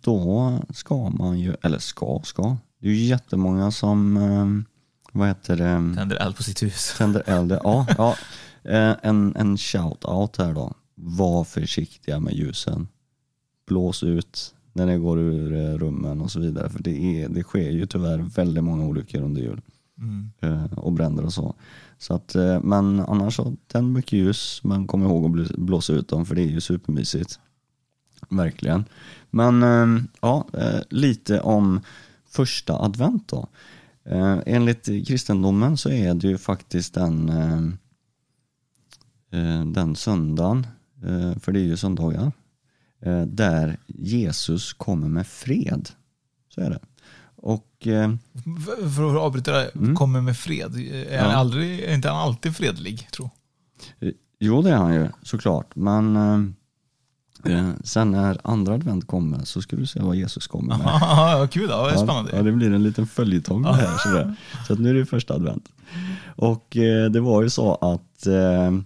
då 0.00 0.52
ska 0.74 1.08
man 1.10 1.38
ju, 1.38 1.54
eller 1.62 1.78
ska, 1.78 2.20
ska. 2.24 2.56
Det 2.80 2.88
är 2.88 2.92
ju 2.92 3.04
jättemånga 3.04 3.70
som, 3.70 4.16
eh, 4.16 4.46
vad 5.16 5.28
heter 5.28 5.56
det, 5.56 5.94
Tänder 5.96 6.16
eld 6.16 6.36
på 6.36 6.42
sitt 6.42 6.62
hus. 6.62 6.94
tänder 6.98 7.22
eld. 7.26 7.52
Ja, 7.52 7.86
ja. 7.98 8.16
Eh, 8.62 8.94
en, 9.02 9.36
en 9.36 9.56
shout-out 9.56 10.38
här 10.38 10.54
då. 10.54 10.74
Var 10.94 11.44
försiktiga 11.44 12.20
med 12.20 12.34
ljusen. 12.34 12.88
Blås 13.66 14.02
ut 14.02 14.54
när 14.72 14.86
det 14.86 14.98
går 14.98 15.18
ur 15.18 15.52
eh, 15.52 15.78
rummen 15.78 16.20
och 16.20 16.30
så 16.30 16.40
vidare. 16.40 16.70
För 16.70 16.82
det, 16.82 17.22
är, 17.22 17.28
det 17.28 17.42
sker 17.42 17.70
ju 17.70 17.86
tyvärr 17.86 18.18
väldigt 18.18 18.64
många 18.64 18.84
olyckor 18.84 19.22
under 19.22 19.42
jul. 19.42 19.60
Mm. 19.98 20.30
eh, 20.40 20.78
och 20.78 20.92
bränder 20.92 21.24
och 21.24 21.32
så. 21.32 21.54
så 21.98 22.14
att, 22.14 22.36
men 22.62 23.00
annars 23.00 23.36
så, 23.36 23.56
tänd 23.66 23.92
mycket 23.92 24.12
ljus, 24.12 24.60
men 24.64 24.86
kom 24.86 25.02
ihåg 25.02 25.24
att 25.24 25.30
bl- 25.30 25.60
blåsa 25.60 25.92
ut 25.92 26.08
dem 26.08 26.26
för 26.26 26.34
det 26.34 26.42
är 26.42 26.48
ju 26.50 26.60
supermysigt. 26.60 27.40
Verkligen. 28.28 28.84
Men 29.30 29.62
ja, 30.20 30.46
lite 30.90 31.40
om 31.40 31.80
första 32.28 32.78
advent 32.82 33.28
då. 33.28 33.48
Eh, 34.08 34.38
enligt 34.46 34.84
kristendomen 35.06 35.76
så 35.76 35.90
är 35.90 36.14
det 36.14 36.28
ju 36.28 36.38
faktiskt 36.38 36.94
den, 36.94 37.28
eh, 37.28 37.62
eh, 39.40 39.64
den 39.66 39.96
söndagen, 39.96 40.66
eh, 41.04 41.38
för 41.38 41.52
det 41.52 41.60
är 41.60 41.64
ju 41.64 41.76
söndagar, 41.76 42.32
där 43.26 43.76
Jesus 43.86 44.72
kommer 44.72 45.08
med 45.08 45.26
fred. 45.26 45.88
Så 46.48 46.60
är 46.60 46.70
det. 46.70 46.78
Och 47.36 47.66
För 47.82 48.88
för 48.90 49.10
att 49.16 49.20
avbryta 49.22 49.52
det, 49.52 49.70
Mm. 49.74 49.94
kommer 49.96 50.20
med 50.20 50.36
fred. 50.36 50.76
Är, 50.76 51.18
han 51.18 51.30
Ja. 51.30 51.36
aldrig, 51.36 51.80
är 51.80 51.94
inte 51.94 52.08
han 52.08 52.18
alltid 52.18 52.56
fredlig, 52.56 53.08
tror 53.12 53.30
Jo, 54.38 54.62
det 54.62 54.70
är 54.70 54.76
han 54.76 54.94
ju 54.94 55.08
såklart. 55.22 55.76
Men 55.76 56.16
Eh, 57.52 57.70
Sen 57.84 58.10
när 58.10 58.38
andra 58.44 58.74
advent 58.74 59.06
kommer 59.06 59.44
så 59.44 59.62
ska 59.62 59.76
du 59.76 59.86
se 59.86 60.00
vad 60.00 60.16
Jesus 60.16 60.46
kommer 60.46 60.78
med. 60.78 60.86
Ja, 61.00 61.36
vad 61.38 61.50
kul, 61.50 61.68
det 61.68 61.74
är 61.74 61.96
spännande. 61.96 62.30
Ja, 62.30 62.36
ja, 62.36 62.42
det 62.42 62.52
blir 62.52 62.72
en 62.74 62.82
liten 62.82 63.06
följetong 63.06 63.62
det 63.62 63.72
här. 63.74 63.98
Sådär. 63.98 64.34
Så 64.66 64.72
att 64.72 64.78
nu 64.78 64.90
är 64.90 64.94
det 64.94 65.06
första 65.06 65.34
advent. 65.34 65.64
Och 66.36 66.76
eh, 66.76 67.10
det 67.10 67.20
var 67.20 67.42
ju 67.42 67.50
så 67.50 67.74
att 67.74 68.26
eh, 68.26 68.78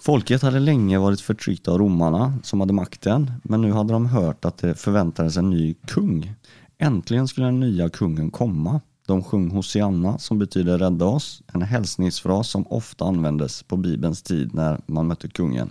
folket 0.00 0.42
hade 0.42 0.60
länge 0.60 0.98
varit 0.98 1.20
förtryckta 1.20 1.70
av 1.72 1.78
romarna 1.78 2.34
som 2.42 2.60
hade 2.60 2.72
makten. 2.72 3.32
Men 3.42 3.60
nu 3.62 3.72
hade 3.72 3.92
de 3.92 4.06
hört 4.06 4.44
att 4.44 4.58
det 4.58 4.74
förväntades 4.74 5.36
en 5.36 5.50
ny 5.50 5.74
kung. 5.86 6.34
Äntligen 6.78 7.28
skulle 7.28 7.46
den 7.46 7.60
nya 7.60 7.88
kungen 7.88 8.30
komma. 8.30 8.80
De 9.06 9.22
sjöng 9.24 9.50
Hosianna 9.50 10.18
som 10.18 10.38
betyder 10.38 10.78
rädda 10.78 11.04
oss, 11.04 11.42
en 11.52 11.62
hälsningsfras 11.62 12.48
som 12.50 12.66
ofta 12.66 13.04
användes 13.04 13.62
på 13.62 13.76
bibelns 13.76 14.22
tid 14.22 14.54
när 14.54 14.80
man 14.86 15.06
mötte 15.06 15.28
kungen. 15.28 15.70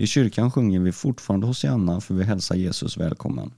I 0.00 0.06
kyrkan 0.06 0.50
sjunger 0.50 0.80
vi 0.80 0.92
fortfarande 0.92 1.46
Hosianna 1.46 2.00
för 2.00 2.14
vi 2.14 2.24
hälsar 2.24 2.54
Jesus 2.54 2.96
välkommen. 2.96 3.52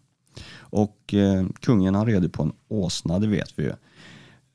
Och 0.56 1.14
eh, 1.14 1.46
kungen 1.60 1.94
har 1.94 2.06
red 2.06 2.32
på 2.32 2.42
en 2.42 2.52
åsna, 2.68 3.18
det 3.18 3.26
vet 3.26 3.58
vi 3.58 3.62
ju. 3.62 3.72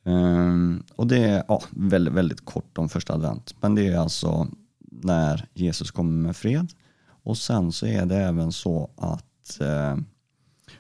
Ehm, 0.06 0.84
och 0.96 1.08
det 1.08 1.18
är 1.18 1.44
ja, 1.48 1.62
väldigt, 1.70 2.14
väldigt 2.14 2.46
kort 2.46 2.78
om 2.78 2.90
första 2.90 3.14
advent. 3.14 3.56
Men 3.62 3.76
det 3.76 3.88
är 3.88 3.98
alltså 3.98 4.48
när 4.80 5.48
Jesus 5.54 5.92
kommer 5.92 6.28
med 6.28 6.36
fred. 6.36 6.74
Och 7.24 7.38
sen 7.38 7.72
så 7.72 7.86
är 7.86 8.06
det 8.06 8.18
även 8.18 8.52
så 8.52 8.90
att 8.96 9.62
eh, 9.62 9.98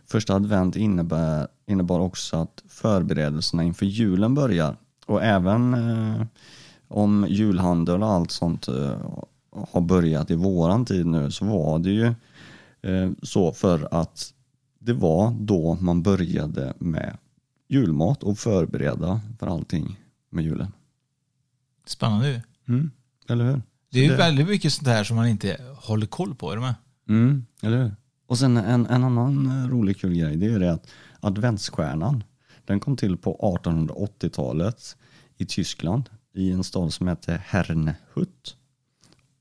första 0.05 0.35
advent 0.35 0.75
innebär, 0.75 1.47
innebar 1.65 1.99
också 1.99 2.37
att 2.37 2.63
förberedelserna 2.67 3.63
inför 3.63 3.85
julen 3.85 4.35
börjar. 4.35 4.77
Och 5.05 5.23
även 5.23 5.73
eh, 5.73 6.25
om 6.87 7.25
julhandel 7.29 8.03
och 8.03 8.11
allt 8.11 8.31
sånt 8.31 8.67
eh, 8.67 9.23
har 9.71 9.81
börjat 9.81 10.31
i 10.31 10.35
våran 10.35 10.85
tid 10.85 11.05
nu 11.05 11.31
så 11.31 11.45
var 11.45 11.79
det 11.79 11.89
ju 11.89 12.05
eh, 12.81 13.11
så 13.23 13.51
för 13.51 13.87
att 13.91 14.33
det 14.79 14.93
var 14.93 15.31
då 15.39 15.77
man 15.81 16.03
började 16.03 16.73
med 16.79 17.17
julmat 17.67 18.23
och 18.23 18.37
förbereda 18.37 19.21
för 19.39 19.47
allting 19.47 19.99
med 20.29 20.43
julen. 20.43 20.71
Spännande 21.85 22.29
ju. 22.29 22.41
Mm, 22.67 22.91
eller 23.29 23.45
hur? 23.45 23.61
Det 23.91 23.99
är 23.99 24.03
ju 24.03 24.15
väldigt 24.15 24.47
mycket 24.47 24.73
sånt 24.73 24.87
här 24.87 25.03
som 25.03 25.15
man 25.15 25.27
inte 25.27 25.57
håller 25.75 26.05
koll 26.05 26.35
på, 26.35 26.51
är 26.51 26.55
du 26.55 26.61
med? 26.61 26.75
Mm, 27.09 27.45
eller 27.61 27.83
hur? 27.83 27.91
Och 28.27 28.37
sen 28.37 28.57
en, 28.57 28.85
en 28.85 29.03
annan 29.03 29.69
rolig 29.69 29.99
kul 29.99 30.13
grej, 30.13 30.35
det 30.35 30.45
är 30.45 30.59
det 30.59 30.73
att 30.73 30.87
adventsstjärnan, 31.19 32.23
den 32.65 32.79
kom 32.79 32.97
till 32.97 33.17
på 33.17 33.59
1880-talet 33.63 34.97
i 35.37 35.45
Tyskland 35.45 36.09
i 36.33 36.51
en 36.51 36.63
stad 36.63 36.93
som 36.93 37.07
heter 37.07 37.37
Hernhut. 37.45 38.57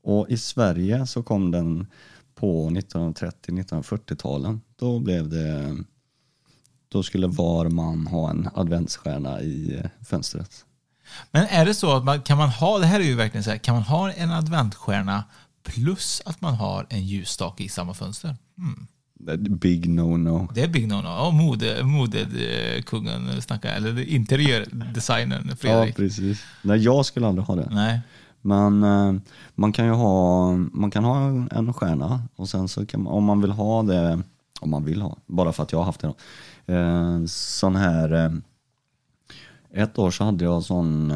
Och 0.07 0.29
i 0.29 0.37
Sverige 0.37 1.07
så 1.07 1.23
kom 1.23 1.51
den 1.51 1.87
på 2.35 2.69
1930-1940-talen. 2.69 4.61
Då 4.79 4.99
blev 4.99 5.29
det, 5.29 5.77
då 6.89 7.03
skulle 7.03 7.27
var 7.27 7.69
man 7.69 8.07
ha 8.07 8.29
en 8.29 8.49
adventsstjärna 8.53 9.41
i 9.41 9.75
eh, 9.83 10.05
fönstret. 10.05 10.65
Men 11.31 11.47
är 11.47 11.65
det 11.65 11.73
så 11.73 11.95
att 11.95 12.03
man 12.03 12.21
kan 12.21 12.37
man 12.37 12.49
ha, 12.49 12.79
det 12.79 12.85
här 12.85 12.99
är 12.99 13.03
ju 13.03 13.15
verkligen 13.15 13.43
så 13.43 13.49
här, 13.49 13.57
kan 13.57 13.75
man 13.75 13.83
ha 13.83 14.11
en 14.11 14.31
adventstjärna 14.31 15.23
plus 15.63 16.21
att 16.25 16.41
man 16.41 16.53
har 16.53 16.87
en 16.89 17.05
ljusstake 17.05 17.63
i 17.63 17.69
samma 17.69 17.93
fönster? 17.93 18.35
Mm. 18.57 18.87
Big 19.59 19.89
no-no. 19.89 20.49
Det 20.53 20.61
är 20.61 20.67
big 20.67 20.87
no-no. 20.87 21.03
Ja, 21.03 21.31
mode, 21.31 21.83
modekungen 21.83 23.41
snackar, 23.41 23.75
eller 23.75 24.09
interiördesignern 24.09 25.47
Ja, 25.49 25.55
Fredrik. 25.55 25.95
precis. 25.95 26.43
Nej, 26.61 26.79
jag 26.79 27.05
skulle 27.05 27.27
aldrig 27.27 27.45
ha 27.45 27.55
det. 27.55 27.67
Nej. 27.71 28.01
Men 28.41 28.83
eh, 28.83 29.13
man 29.55 29.71
kan 29.71 29.85
ju 29.85 29.91
ha, 29.91 30.51
man 30.55 30.91
kan 30.91 31.03
ha 31.03 31.27
en 31.51 31.73
stjärna 31.73 32.21
och 32.35 32.49
sen 32.49 32.67
så 32.67 32.85
kan 32.85 33.03
man, 33.03 33.13
om 33.13 33.23
man 33.23 33.41
vill 33.41 33.51
ha 33.51 33.83
det, 33.83 34.21
om 34.61 34.69
man 34.69 34.85
vill 34.85 35.01
ha, 35.01 35.17
bara 35.25 35.51
för 35.51 35.63
att 35.63 35.71
jag 35.71 35.79
har 35.79 35.85
haft 35.85 36.01
det 36.01 36.07
då. 36.07 36.73
Eh, 36.73 37.25
sån 37.25 37.75
här, 37.75 38.25
eh, 38.25 38.31
ett 39.83 39.99
år 39.99 40.11
så 40.11 40.23
hade 40.23 40.43
jag 40.43 40.63
sån, 40.63 41.13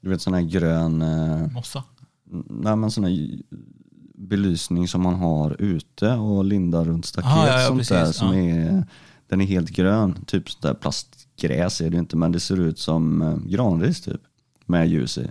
du 0.00 0.10
vet 0.10 0.22
sån 0.22 0.34
här 0.34 0.42
grön, 0.42 1.04
Mossa. 1.52 1.84
nej 2.48 2.76
men 2.76 2.90
sån 2.90 3.04
här 3.04 3.40
belysning 4.14 4.88
som 4.88 5.02
man 5.02 5.14
har 5.14 5.62
ute 5.62 6.12
och 6.12 6.44
lindar 6.44 6.84
runt 6.84 7.06
staket. 7.06 7.30
Ah, 7.30 7.46
ja, 7.46 7.60
ja, 7.60 7.68
sånt 7.68 7.88
där 7.88 8.12
som 8.12 8.38
ja. 8.38 8.44
är, 8.44 8.86
den 9.28 9.40
är 9.40 9.46
helt 9.46 9.70
grön, 9.70 10.24
typ 10.26 10.50
sånt 10.50 10.62
där 10.62 10.74
plastgräs 10.74 11.80
är 11.80 11.90
det 11.90 11.98
inte 11.98 12.16
men 12.16 12.32
det 12.32 12.40
ser 12.40 12.60
ut 12.60 12.78
som 12.78 13.42
granris 13.46 14.00
typ, 14.00 14.20
med 14.66 14.88
ljus 14.88 15.18
i. 15.18 15.30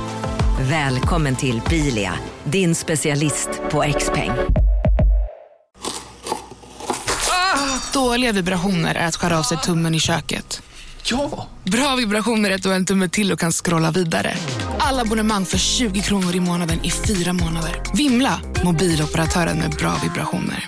Välkommen 0.69 1.35
till 1.35 1.61
Bilia, 1.69 2.13
din 2.43 2.75
specialist 2.75 3.49
på 3.71 3.81
XPeng. 3.99 4.31
Dåliga 7.93 8.31
vibrationer 8.31 8.95
är 8.95 9.07
att 9.07 9.15
skära 9.15 9.39
av 9.39 9.43
sig 9.43 9.57
tummen 9.57 9.95
i 9.95 9.99
köket. 9.99 10.61
Ja! 11.05 11.47
Bra 11.63 11.95
vibrationer 11.95 12.49
är 12.49 12.55
att 12.55 12.63
du 12.63 12.69
har 12.69 12.75
en 12.75 12.85
tumme 12.85 13.09
till 13.09 13.31
och 13.31 13.39
kan 13.39 13.51
scrolla 13.51 13.91
vidare. 13.91 14.33
Alla 14.79 15.01
abonnemang 15.01 15.45
för 15.45 15.57
20 15.57 16.01
kronor 16.01 16.35
i 16.35 16.39
månaden 16.39 16.85
i 16.85 16.91
fyra 16.91 17.33
månader. 17.33 17.83
Vimla! 17.93 18.41
Mobiloperatören 18.63 19.57
med 19.57 19.71
bra 19.71 19.95
vibrationer. 20.03 20.67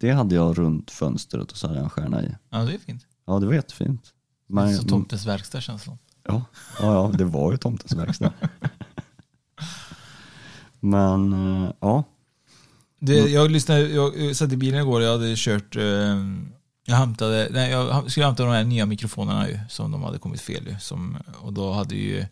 Det 0.00 0.10
hade 0.10 0.34
jag 0.34 0.58
runt 0.58 0.90
fönstret 0.90 1.52
och 1.52 1.56
så 1.58 1.66
hade 1.66 1.78
jag 1.78 1.84
en 1.84 1.90
stjärna 1.90 2.22
i. 2.22 2.34
Ja, 2.50 2.58
det 2.58 2.74
är 2.74 2.78
fint. 2.78 3.02
Ja, 3.26 3.38
det 3.38 3.46
var 3.46 3.54
jättefint. 3.54 4.02
Det 4.48 4.52
är 4.52 4.54
Men, 4.54 4.76
så 4.76 4.82
tomtens 4.82 5.26
verkstad 5.26 5.60
känns 5.60 5.80
det 5.82 5.84
som 5.84 5.98
ja, 6.28 6.44
ja, 6.80 6.94
ja, 6.94 7.10
det 7.18 7.24
var 7.24 7.52
ju 7.52 7.58
tomtens 7.58 7.92
verkstad. 7.92 8.32
Men 10.80 11.32
eh, 11.32 11.70
ja, 11.80 12.04
Det, 12.98 13.14
jag 13.14 13.50
lyssnade, 13.50 13.80
jag 13.80 14.26
eh, 14.26 14.32
satt 14.32 14.52
i 14.52 14.56
bilen 14.56 14.80
igår 14.80 15.00
och 15.00 15.06
jag 15.06 15.12
hade 15.12 15.34
kört, 15.36 15.76
eh, 15.76 15.82
jag 16.86 16.96
hämtade, 16.96 17.48
nej, 17.50 17.70
jag 17.70 18.10
skulle 18.10 18.26
hämta 18.26 18.44
de 18.44 18.52
här 18.52 18.64
nya 18.64 18.86
mikrofonerna 18.86 19.48
ju, 19.48 19.58
som 19.68 19.90
de 19.90 20.02
hade 20.02 20.18
kommit 20.18 20.40
fel 20.40 20.66
ju. 20.68 20.78
Som, 20.80 21.16
och 21.40 21.52
då 21.52 21.72
hade 21.72 21.94
ju 21.94 22.26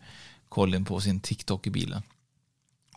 Colin 0.49 0.85
på 0.85 0.99
sin 0.99 1.19
TikTok 1.19 1.67
i 1.67 1.69
bilen. 1.69 2.01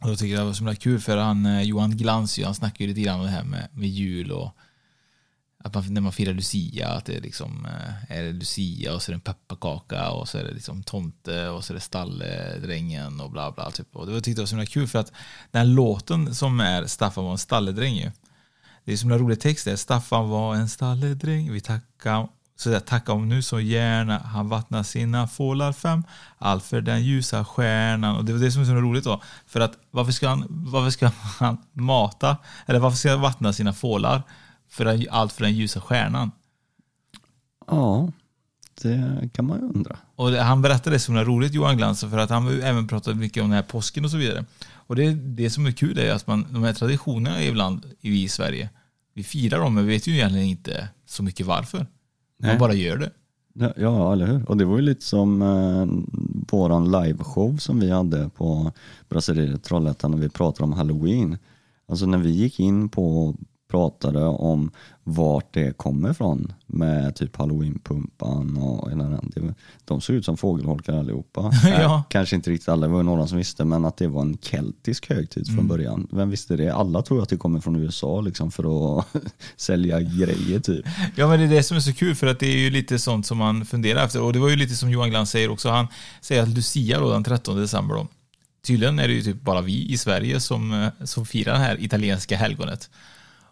Och 0.01 0.09
då 0.09 0.17
tycker 0.17 0.35
jag 0.35 0.43
det 0.43 0.47
var 0.47 0.53
så 0.53 0.59
himla 0.59 0.75
kul 0.75 1.01
för 1.01 1.17
han, 1.17 1.65
Johan 1.67 1.97
Glans 1.97 2.39
ju, 2.39 2.45
han 2.45 2.55
snackar 2.55 2.85
ju 2.85 2.89
lite 2.89 3.01
grann 3.01 3.21
om 3.21 3.27
det 3.27 3.33
här 3.33 3.45
med, 3.45 3.69
med 3.73 3.89
jul 3.89 4.33
och 4.33 4.51
att 5.67 5.75
man, 5.75 5.95
när 5.95 6.01
man 6.01 6.13
firar 6.13 6.33
Lucia, 6.35 6.89
att 6.89 7.05
det 7.05 7.17
är 7.17 7.21
liksom 7.21 7.67
eh, 7.67 8.17
är 8.19 8.23
det 8.23 8.33
Lucia 8.33 8.95
och 8.95 9.03
så 9.03 9.11
är 9.11 9.13
det 9.13 9.17
en 9.17 9.21
pepparkaka 9.21 10.11
och 10.11 10.29
så 10.29 10.39
är 10.39 10.45
det 10.45 10.53
liksom 10.53 10.83
tomte 10.83 11.49
och 11.49 11.65
så 11.65 11.73
är 11.73 11.75
det 11.75 11.81
stalledrängen 11.81 13.21
och 13.21 13.31
bla 13.31 13.53
bla. 13.53 13.71
Typ. 13.71 13.97
Och 13.97 14.07
det 14.07 14.13
var- 14.13 14.21
tyckte 14.21 14.41
jag 14.41 14.43
var 14.43 14.47
så 14.47 14.55
himla 14.57 14.67
kul 14.67 14.89
för 14.89 14.99
att 14.99 15.13
den 15.51 15.59
här 15.67 15.75
låten 15.75 16.35
som 16.35 16.61
är 16.61 16.87
Staffan 16.87 17.25
var 17.25 17.33
en 17.33 17.39
stalledräng 17.39 17.95
ju. 17.95 18.11
Det 18.85 18.93
är 18.93 18.97
så 18.97 19.03
himla 19.03 19.19
rolig 19.19 19.41
text 19.41 19.65
där. 19.65 19.77
Staffan 19.77 20.29
var 20.29 20.55
en 20.55 20.69
stalledräng, 20.69 21.53
vi 21.53 21.61
tackar 21.61 22.29
så 22.59 22.71
där, 22.71 22.81
tacka 22.81 23.13
om 23.13 23.29
nu 23.29 23.43
så 23.43 23.61
gärna 23.61 24.19
han 24.19 24.49
vattnar 24.49 24.83
sina 24.83 25.29
fålar 25.29 25.73
fem 25.73 26.05
allt 26.39 26.65
för 26.65 26.81
den 26.81 27.03
ljusa 27.05 27.45
stjärnan 27.45 28.17
och 28.17 28.25
det 28.25 28.33
var 28.33 28.41
det 28.41 28.53
som 28.53 28.63
är 28.63 28.67
så 28.67 28.73
roligt 28.75 29.05
då 29.05 29.23
för 29.47 29.61
att 29.61 29.73
varför 29.91 30.13
ska 30.13 30.29
han, 30.29 30.47
varför 30.49 30.91
ska 30.91 31.11
han 31.39 31.59
mata 31.73 32.37
eller 32.67 32.79
varför 32.79 32.97
ska 32.97 33.11
han 33.11 33.21
vattna 33.21 33.53
sina 33.53 33.73
fålar 33.73 34.23
för 34.69 34.85
den, 34.85 35.07
allt 35.11 35.33
för 35.33 35.43
den 35.45 35.53
ljusa 35.55 35.81
stjärnan 35.81 36.31
ja, 37.67 38.13
det 38.83 39.29
kan 39.33 39.47
man 39.47 39.59
ju 39.61 39.65
undra. 39.65 39.97
och 40.17 40.31
det, 40.31 40.43
han 40.43 40.63
berättade 40.63 40.97
det 40.97 41.01
som 41.01 41.17
är 41.17 41.25
roligt 41.25 41.55
Johan 41.55 41.77
Glans 41.77 42.01
för 42.01 42.19
att 42.19 42.31
han 42.31 42.43
har 42.43 42.53
även 42.53 42.89
pratat 42.89 43.17
mycket 43.17 43.43
om 43.43 43.49
den 43.49 43.57
här 43.57 43.63
påsken 43.63 44.05
och 44.05 44.11
så 44.11 44.17
vidare 44.17 44.45
och 44.73 44.97
det, 44.97 45.15
det 45.15 45.51
som 45.51 45.67
är 45.67 45.73
kul 45.73 45.99
är 45.99 46.13
att 46.13 46.27
man, 46.27 46.47
de 46.51 46.63
här 46.63 46.73
traditionerna 46.73 47.43
ibland 47.43 47.87
vi 48.01 48.23
i 48.23 48.29
Sverige 48.29 48.71
vi 49.15 49.23
firar 49.25 49.61
dem 49.61 49.75
men 49.75 49.87
vi 49.87 49.95
vet 49.95 50.07
ju 50.07 50.13
egentligen 50.13 50.47
inte 50.47 50.89
så 51.07 51.23
mycket 51.23 51.47
varför 51.47 51.79
man 51.79 51.87
Nej. 52.51 52.59
bara 52.59 52.75
gör 52.75 52.97
det 52.97 53.11
Ja, 53.59 53.73
Ja, 53.77 54.13
eller 54.13 54.27
hur? 54.27 54.51
Och 54.51 54.57
det 54.57 54.65
var 54.65 54.77
ju 54.77 54.83
lite 54.83 55.05
som 55.05 55.43
eh, 55.43 55.87
våran 56.51 56.91
liveshow 56.91 57.57
som 57.57 57.81
vi 57.81 57.91
hade 57.91 58.29
på 58.29 58.73
Brasserie 59.09 59.59
Trollhättan 59.59 60.11
när 60.11 60.19
vi 60.19 60.29
pratade 60.29 60.65
om 60.65 60.73
halloween. 60.73 61.39
Alltså 61.89 62.07
när 62.07 62.19
vi 62.19 62.31
gick 62.31 62.61
in 62.61 62.89
på 62.89 63.35
pratade 63.69 64.25
om 64.25 64.71
vart 65.05 65.55
det 65.55 65.77
kommer 65.77 66.11
ifrån 66.11 66.53
med 66.67 67.17
typ 67.17 67.37
halloweenpumpan 67.37 68.57
och 68.57 68.91
hela 68.91 69.05
den. 69.05 69.55
De 69.85 70.01
såg 70.01 70.17
ut 70.17 70.25
som 70.25 70.37
fågelholkar 70.37 70.99
allihopa. 70.99 71.53
Ja. 71.65 71.97
Äh, 71.97 72.03
Kanske 72.09 72.37
inte 72.37 72.51
riktigt 72.51 72.69
alla, 72.69 72.87
det 72.87 72.93
var 72.93 73.03
några 73.03 73.27
som 73.27 73.39
visste, 73.39 73.65
men 73.65 73.85
att 73.85 73.97
det 73.97 74.09
var 74.09 74.23
en 74.23 74.39
keltisk 74.43 75.09
högtid 75.09 75.55
från 75.55 75.69
början. 75.69 76.09
Vem 76.11 76.31
visste 76.31 76.57
det? 76.57 76.71
Alla 76.71 77.03
tror 77.03 77.23
att 77.23 77.29
det 77.29 77.37
kommer 77.37 77.61
från 77.61 77.77
USA 77.77 78.21
liksom 78.21 78.51
för 78.51 78.99
att 78.99 79.07
sälja 79.57 80.01
grejer 80.01 80.61
typ. 80.61 80.87
Ja 81.17 81.29
men 81.29 81.39
det 81.39 81.45
är 81.47 81.51
det 81.51 81.63
som 81.63 81.77
är 81.77 81.81
så 81.81 81.93
kul 81.93 82.15
för 82.15 82.27
att 82.27 82.41
det 82.41 82.47
är 82.47 82.59
ju 82.59 82.71
lite 82.71 82.99
sånt 82.99 83.27
som 83.27 83.39
man 83.39 83.67
funderar 83.67 84.05
efter 84.05 84.23
och 84.23 84.33
det 84.33 84.39
var 84.39 84.49
ju 84.49 84.57
lite 84.57 84.75
som 84.75 84.91
Johan 84.91 85.11
Glans 85.11 85.31
säger 85.31 85.51
också. 85.51 85.69
Han 85.69 85.87
säger 86.21 86.43
att 86.43 86.49
Lucia 86.49 87.01
då 87.01 87.11
den 87.11 87.25
13 87.25 87.57
december 87.57 87.95
då. 87.95 88.07
Tydligen 88.67 88.99
är 88.99 89.09
det 89.09 89.15
ju 89.15 89.23
typ 89.23 89.43
bara 89.43 89.61
vi 89.61 89.93
i 89.93 89.99
Sverige 89.99 90.41
som, 90.41 90.73
eh, 90.73 91.05
som 91.05 91.27
firar 91.27 91.53
det 91.53 91.59
här 91.59 91.83
italienska 91.83 92.37
helgonet. 92.37 92.91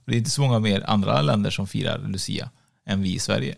Det 0.04 0.14
är 0.14 0.18
inte 0.18 0.30
så 0.30 0.42
många 0.42 0.58
mer 0.58 0.84
andra 0.90 1.23
länder 1.23 1.50
som 1.50 1.66
firar 1.66 1.99
Lucia 1.99 2.50
än 2.87 3.02
vi 3.02 3.14
i 3.14 3.18
Sverige. 3.18 3.54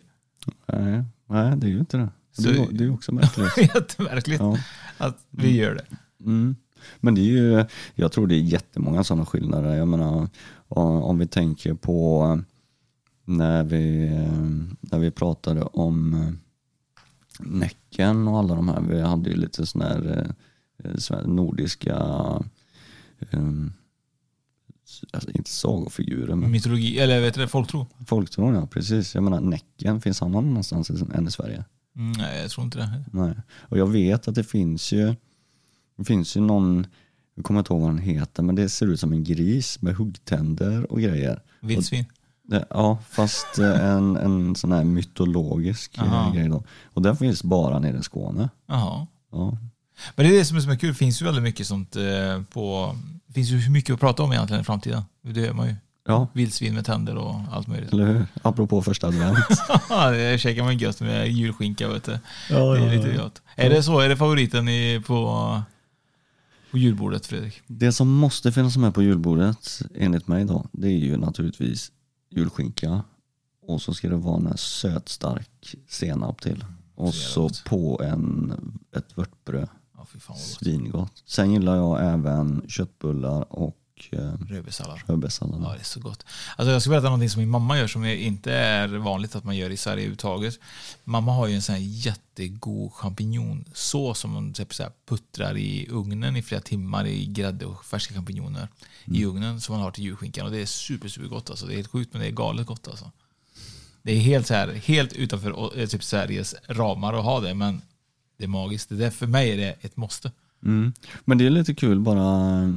Nej, 0.67 1.03
nej 1.27 1.57
det 1.57 1.67
är 1.67 1.71
ju 1.71 1.79
inte 1.79 1.97
det. 1.97 2.09
Så- 2.33 2.43
Det 2.43 2.59
är, 2.59 2.69
det 2.73 2.85
är 2.85 2.95
också 2.95 3.13
märkligt. 3.15 3.57
Jättemärkligt 3.75 4.41
Ja. 4.41 4.59
att 4.99 5.19
vi 5.31 5.57
gör 5.57 5.75
det. 5.75 5.87
Mm. 6.25 6.57
Men 7.01 7.15
det 7.15 7.21
är 7.21 7.25
ju, 7.25 7.65
jag 7.95 8.13
tror 8.13 8.27
det 8.27 8.35
är 8.35 8.41
jättemånga 8.41 9.05
sådana 9.05 9.27
skillnader. 9.27 9.75
Jag 9.75 9.89
menar, 9.89 10.29
om 10.69 11.19
vi 11.19 11.27
tänker 11.27 11.75
på 11.75 12.41
när 13.25 13.65
vi, 13.65 14.09
när 14.81 14.99
vi 14.99 15.11
pratade 15.11 15.63
om 15.63 16.15
eh, 16.15 16.33
Näcken 17.41 18.29
och 18.29 18.39
alla 18.39 18.55
de 18.55 18.69
här. 18.69 18.81
Vi 18.81 19.01
hade 19.01 19.31
ju 19.31 19.37
lite 19.37 19.67
sådana 19.67 19.91
här 19.91 20.35
eh, 20.85 20.97
sven- 20.97 21.37
nordiska, 21.37 21.97
eh, 23.31 23.43
alltså 25.13 25.31
inte 25.31 25.51
sagofigurer 25.51 26.35
men 26.35 26.51
Mytologi, 26.51 26.99
eller 26.99 27.21
vet 27.21 27.35
du 27.35 27.41
det, 27.41 27.49
folktro? 27.49 27.87
folktron 28.07 28.55
ja, 28.55 28.67
precis. 28.67 29.15
Jag 29.15 29.25
menar 29.25 29.41
Näcken, 29.41 30.01
finns 30.01 30.21
han 30.21 30.33
någon 30.33 30.49
annanstans 30.49 30.91
än 30.91 31.27
i 31.29 31.31
Sverige? 31.31 31.65
Mm, 31.97 32.13
nej, 32.13 32.43
jag 32.43 32.51
tror 32.51 32.65
inte 32.65 32.79
det. 32.79 33.05
Nej. 33.13 33.35
Och 33.61 33.79
jag 33.79 33.87
vet 33.87 34.29
att 34.29 34.35
det 34.35 34.45
finns 34.45 34.93
ju, 34.93 35.15
det 35.97 36.05
finns 36.05 36.37
ju 36.37 36.41
någon, 36.41 36.87
jag 37.35 37.45
kommer 37.45 37.61
inte 37.61 37.73
ihåg 37.73 37.83
vad 37.83 37.91
den 37.91 37.99
heter, 37.99 38.43
men 38.43 38.55
det 38.55 38.69
ser 38.69 38.87
ut 38.87 39.01
som 39.01 39.13
en 39.13 39.25
gris 39.25 39.83
med 39.83 39.95
huggtänder 39.95 40.93
och 40.93 41.01
grejer. 41.01 41.43
Vildsvin. 41.61 42.05
Ja, 42.71 42.99
fast 43.11 43.59
eh, 43.59 43.85
en, 43.85 44.17
en 44.17 44.55
sån 44.55 44.73
här 44.73 44.85
mytologisk 44.85 45.99
eh, 45.99 46.13
Aha. 46.13 46.33
grej 46.33 46.49
då. 46.49 46.65
Och 46.85 47.03
den 47.03 47.17
finns 47.17 47.43
bara 47.43 47.79
nere 47.79 47.99
i 47.99 48.03
Skåne. 48.03 48.51
Jaha. 48.67 49.07
Ja. 49.33 49.59
Men 50.15 50.27
det 50.27 50.35
är 50.35 50.39
det 50.39 50.45
som 50.45 50.57
är 50.57 50.61
så 50.61 50.77
kul, 50.77 50.89
det 50.89 50.95
finns 50.95 51.23
ju 51.23 51.25
väldigt 51.25 51.43
mycket 51.43 51.67
sånt 51.67 51.97
eh, 51.97 52.43
på... 52.53 52.97
Det 53.27 53.33
finns 53.33 53.51
ju 53.51 53.71
mycket 53.71 53.95
att 53.95 54.01
prata 54.01 54.23
om 54.23 54.33
egentligen 54.33 54.61
i 54.63 54.65
framtiden. 54.65 55.03
Det 55.23 55.41
gör 55.41 55.53
man 55.53 55.69
ju. 55.69 55.75
ja, 56.07 56.29
Vildsvin 56.33 56.75
med 56.75 56.87
tänder 56.87 57.17
och 57.17 57.35
allt 57.51 57.67
möjligt. 57.67 57.93
eller 57.93 58.07
hur? 58.07 58.27
Apropå 58.43 58.83
första 58.83 59.07
advent. 59.07 59.39
det 60.13 60.41
käkar 60.41 60.63
man 60.63 60.79
gött 60.79 61.01
med 61.01 61.29
julskinka 61.33 61.89
vet 61.89 62.05
du. 62.05 62.19
Ja, 62.51 62.75
Det 62.75 62.81
är 62.81 62.87
ja, 62.87 62.93
lite 62.93 63.09
ja. 63.17 63.23
gott. 63.23 63.43
Är 63.57 63.71
det 63.71 63.83
så? 63.83 64.01
Är 64.01 64.09
det 64.09 64.17
favoriten 64.17 64.69
i, 64.69 65.03
på, 65.07 65.63
på 66.71 66.79
julbordet 66.79 67.27
Fredrik? 67.27 67.63
Det 67.67 67.93
som 67.93 68.09
måste 68.09 68.53
finnas 68.53 68.77
med 68.77 68.95
på 68.95 69.03
julbordet 69.03 69.83
enligt 69.95 70.29
mig 70.29 70.45
då, 70.45 70.67
det 70.73 70.89
är 70.89 70.99
ju 70.99 71.17
naturligtvis 71.17 71.91
julskinka 72.31 73.03
och 73.67 73.83
så 73.83 73.95
ska 73.95 74.09
det 74.09 74.17
vara 74.17 74.51
en 74.51 74.59
sötstark 74.59 75.75
senap 75.89 76.41
till. 76.41 76.65
Och 76.95 77.15
Så 77.15 77.49
så 77.49 77.69
på 77.69 78.03
en, 78.05 78.53
ett 78.97 79.17
vörtbröd. 79.19 79.69
Fy 80.13 80.19
fan 80.21 80.37
vad 80.37 80.47
gott. 80.49 80.59
Svingott. 80.59 81.23
Sen 81.27 81.53
gillar 81.53 81.77
jag 81.77 82.13
även 82.13 82.65
köttbullar 82.69 83.53
och 83.53 83.77
eh, 84.11 84.33
Rödbetssallad. 84.49 84.99
rödbetssallad. 85.07 85.63
Ja, 85.63 85.73
det 85.73 85.81
är 85.81 85.85
så 85.85 86.01
gott. 86.01 86.25
Alltså 86.57 86.73
jag 86.73 86.83
ska 86.83 86.91
berätta 86.91 87.05
någonting 87.05 87.31
som 87.31 87.41
min 87.41 87.49
mamma 87.51 87.79
gör 87.79 87.87
som 87.87 88.05
inte 88.05 88.53
är 88.53 88.89
vanligt 88.89 89.37
att 89.37 89.45
man 89.45 89.57
gör 89.57 89.71
i 89.71 89.77
Sverige 89.77 89.95
överhuvudtaget. 89.97 90.59
Mamma 91.05 91.33
har 91.33 91.47
ju 91.47 91.55
en 91.55 91.63
sån 91.63 91.75
här 91.75 91.83
jättegod 91.83 92.93
champinjonsås 92.93 94.19
som 94.19 94.35
hon 94.35 94.53
typ 94.53 94.75
så 94.75 94.85
puttrar 95.09 95.57
i 95.57 95.87
ugnen 95.91 96.37
i 96.37 96.43
flera 96.43 96.61
timmar 96.61 97.07
i 97.07 97.27
grädde 97.27 97.67
och 97.67 97.85
färska 97.85 98.15
champinjoner 98.15 98.69
i 99.05 99.25
ugnen 99.25 99.61
som 99.61 99.75
man 99.75 99.83
har 99.83 99.91
till 99.91 100.05
julskinkan. 100.05 100.47
Och 100.47 100.53
det 100.53 100.59
är 100.63 100.67
super, 100.67 101.09
super 101.09 101.29
gott 101.29 101.51
alltså. 101.51 101.67
Det 101.67 101.73
är 101.73 101.77
helt 101.77 101.91
sjukt 101.91 102.13
men 102.13 102.23
det 102.23 102.29
är 102.29 102.33
galet 102.33 102.67
gott 102.67 102.89
alltså. 102.89 103.11
Det 104.03 104.13
är 104.13 104.21
helt, 104.21 104.47
så 104.47 104.55
här, 104.55 104.69
helt 104.69 105.13
utanför 105.13 105.81
eh, 105.81 105.87
typ 105.87 106.05
Sveriges 106.05 106.55
ramar 106.69 107.15
att 107.15 107.25
ha 107.25 107.41
det 107.41 107.55
men 107.55 107.83
det 108.37 108.45
är 108.45 108.49
magiskt. 108.49 108.89
Det 108.89 109.07
är, 109.07 109.11
för 109.11 109.27
mig 109.27 109.51
är 109.51 109.57
det 109.57 109.77
ett 109.81 109.97
måste. 109.97 110.33
Mm. 110.63 110.93
Men 111.25 111.39
det 111.39 111.47
är 111.47 111.51
lite 111.51 111.75
kul 111.75 112.01
bara 112.01 112.63
eh, 112.63 112.71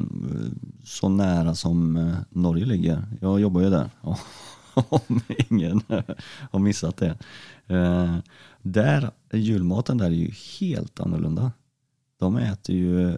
så 0.83 1.09
nära 1.09 1.55
som 1.55 1.97
eh, 1.97 2.15
Norge 2.29 2.65
ligger. 2.65 3.07
Jag 3.21 3.39
jobbar 3.39 3.61
ju 3.61 3.69
där. 3.69 3.89
Om 4.73 5.21
ingen 5.49 5.81
har 6.51 6.59
missat 6.59 6.97
det. 6.97 7.17
Eh, 7.67 8.17
där, 8.61 9.11
julmaten 9.33 9.97
där 9.97 10.05
är 10.05 10.09
ju 10.09 10.31
helt 10.59 10.99
annorlunda. 10.99 11.51
De 12.17 12.37
äter 12.37 12.75
ju 12.75 13.17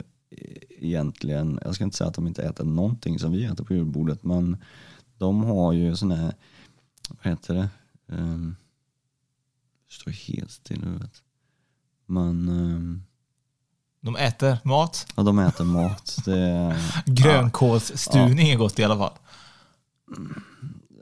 egentligen, 0.80 1.60
jag 1.64 1.76
ska 1.76 1.84
inte 1.84 1.98
säga 1.98 2.08
att 2.08 2.16
de 2.16 2.28
inte 2.28 2.44
äter 2.44 2.66
någonting 2.66 3.20
som 3.20 3.32
vi 3.32 3.46
äter 3.46 3.64
på 3.64 3.74
julbordet, 3.74 4.24
men 4.24 4.58
de 5.18 5.44
har 5.44 5.74
ju 5.74 5.96
sån 5.96 6.12
här, 6.12 6.34
vad 7.10 7.32
heter 7.32 7.54
det? 7.54 7.70
Um, 8.08 8.56
står 9.90 10.12
helt 10.12 10.52
still 10.52 10.84
i 10.84 10.86
huvudet. 10.86 11.24
Men 12.12 12.48
ehm, 12.50 13.04
De 14.02 14.16
äter 14.16 14.58
mat. 14.64 15.08
ja, 15.16 15.24
de 15.24 15.40
äter 15.40 15.64
mat. 15.66 16.18
Det, 16.26 16.38
är- 16.40 17.04
Grönkålsstuvning 17.06 18.50
är 18.50 18.58
gott 18.58 18.80
i 18.80 18.84
alla 18.84 18.98
fall. 18.98 19.14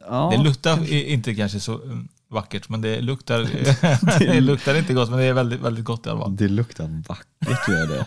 ja, 0.09 0.29
Det 0.37 0.43
luktar 0.43 0.83
i- 0.93 1.13
inte 1.13 1.35
kanske 1.35 1.59
så 1.59 1.81
mm, 1.83 2.07
vackert, 2.27 2.69
men 2.69 2.81
det 2.81 3.01
luktar, 3.01 3.39
det 4.19 4.41
luktar 4.41 4.75
inte 4.75 4.93
gott, 4.93 5.09
men 5.09 5.19
det 5.19 5.25
är 5.25 5.33
väldigt, 5.33 5.61
väldigt 5.61 5.85
gott 5.85 6.05
i 6.05 6.09
alla 6.09 6.19
fall. 6.21 6.35
Det 6.35 6.47
luktar 6.47 7.03
vackert 7.07 7.67
gör 7.67 7.87
det. 7.87 8.05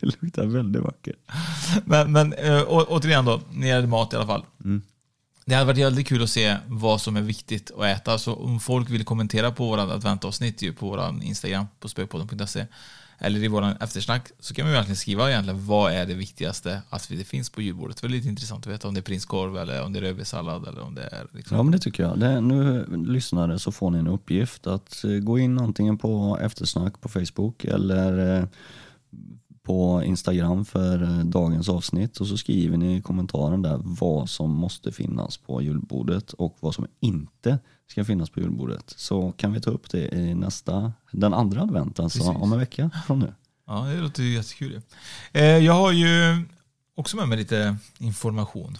det 0.00 0.22
luktar 0.22 0.46
väldigt 0.46 0.82
vackert. 0.82 1.16
Men, 1.84 2.12
men 2.12 2.32
äh, 2.32 2.62
återigen 2.68 3.24
då, 3.24 3.40
när 3.50 3.60
det 3.60 3.66
gäller 3.68 3.86
mat 3.86 4.12
i 4.12 4.16
alla 4.16 4.26
fall. 4.26 4.44
Mm. 4.64 4.82
Det 5.48 5.54
hade 5.54 5.66
varit 5.66 5.78
väldigt 5.78 6.06
kul 6.06 6.22
att 6.22 6.30
se 6.30 6.56
vad 6.66 7.00
som 7.00 7.16
är 7.16 7.22
viktigt 7.22 7.70
att 7.70 7.84
äta. 7.84 8.18
Så 8.18 8.34
om 8.34 8.60
folk 8.60 8.90
vill 8.90 9.04
kommentera 9.04 9.50
på 9.50 9.66
vårt 9.66 9.78
adventavsnitt 9.78 10.78
på 10.78 10.86
vår 10.86 11.22
Instagram, 11.22 11.66
på 11.80 11.88
spökpodden.se, 11.88 12.66
eller 13.18 13.44
i 13.44 13.48
våran 13.48 13.76
eftersnack, 13.80 14.30
så 14.40 14.54
kan 14.54 14.64
man 14.64 14.72
verkligen 14.72 14.96
skriva 14.96 15.30
egentligen 15.30 15.66
vad 15.66 15.92
är 15.92 16.06
det 16.06 16.14
viktigaste 16.14 16.82
att 16.90 17.08
det 17.08 17.24
finns 17.24 17.50
på 17.50 17.62
julbordet. 17.62 18.00
Det 18.00 18.06
är 18.06 18.08
lite 18.08 18.28
intressant 18.28 18.66
att 18.66 18.72
veta 18.72 18.88
om 18.88 18.94
det 18.94 19.00
är 19.00 19.02
prinskorv 19.02 19.56
eller 19.56 19.84
om 19.84 19.92
det 19.92 19.98
är 19.98 20.00
rödbetssallad 20.02 20.68
eller 20.68 20.82
om 20.82 20.94
det 20.94 21.02
är 21.02 21.26
liksom... 21.32 21.56
Ja 21.56 21.62
men 21.62 21.72
det 21.72 21.78
tycker 21.78 22.02
jag. 22.02 22.18
Det, 22.20 22.40
nu 22.40 22.86
lyssnare 23.06 23.58
så 23.58 23.72
får 23.72 23.90
ni 23.90 23.98
en 23.98 24.08
uppgift 24.08 24.66
att 24.66 25.04
eh, 25.04 25.10
gå 25.10 25.38
in 25.38 25.58
antingen 25.58 25.98
på 25.98 26.38
eftersnack 26.42 27.00
på 27.00 27.08
Facebook 27.08 27.64
eller 27.64 28.38
eh, 28.38 28.44
på 29.68 30.02
Instagram 30.04 30.64
för 30.64 31.02
eh, 31.02 31.24
dagens 31.24 31.68
avsnitt 31.68 32.16
och 32.16 32.26
så 32.26 32.36
skriver 32.36 32.76
ni 32.76 32.96
i 32.96 33.02
kommentaren 33.02 33.62
där 33.62 33.80
vad 33.82 34.30
som 34.30 34.50
måste 34.50 34.92
finnas 34.92 35.36
på 35.36 35.62
julbordet 35.62 36.32
och 36.32 36.56
vad 36.60 36.74
som 36.74 36.86
inte 37.00 37.58
ska 37.86 38.04
finnas 38.04 38.30
på 38.30 38.40
julbordet. 38.40 38.94
Så 38.96 39.32
kan 39.32 39.52
vi 39.52 39.60
ta 39.60 39.70
upp 39.70 39.90
det 39.90 40.14
i 40.14 40.34
nästa, 40.34 40.92
den 41.12 41.34
andra 41.34 41.62
advent, 41.62 42.00
alltså 42.00 42.18
Precis. 42.18 42.42
om 42.42 42.52
en 42.52 42.58
vecka 42.58 42.90
från 43.06 43.18
nu. 43.18 43.34
Ja, 43.66 43.80
det 43.80 44.00
låter 44.00 44.22
ju 44.22 44.34
jättekul. 44.34 44.80
Eh, 45.32 45.42
jag 45.42 45.72
har 45.72 45.92
ju 45.92 46.42
också 46.94 47.16
med 47.16 47.28
mig 47.28 47.38
lite 47.38 47.76
information. 47.98 48.78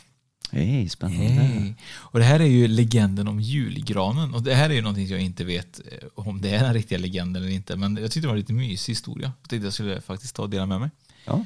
Hej, 0.51 0.89
spännande. 0.89 1.25
Hej. 1.25 1.75
Och 1.91 2.19
det 2.19 2.25
här 2.25 2.41
är 2.41 2.45
ju 2.45 2.69
legenden 2.69 3.29
om 3.29 3.41
julgranen. 3.41 4.35
Och 4.35 4.43
det 4.43 4.55
här 4.55 4.71
är 4.71 4.75
ju 4.75 4.83
någonting 4.83 5.07
jag 5.07 5.21
inte 5.21 5.45
vet 5.45 5.81
eh, 5.93 6.09
om 6.15 6.41
det 6.41 6.51
är 6.51 6.65
den 6.65 6.75
riktiga 6.75 6.99
legenden 6.99 7.43
eller 7.43 7.53
inte. 7.53 7.77
Men 7.77 7.97
jag 7.97 8.11
tyckte 8.11 8.21
det 8.21 8.27
var 8.27 8.35
en 8.35 8.41
lite 8.41 8.53
mysig 8.53 8.93
historia. 8.93 9.33
Jag 9.43 9.51
tänkte 9.51 9.67
jag 9.67 9.75
skulle 9.75 10.01
faktiskt 10.01 10.35
ta 10.35 10.43
och 10.43 10.51
dela 10.51 10.67
med 10.67 10.81
mig. 10.81 10.91
Ja. 11.25 11.45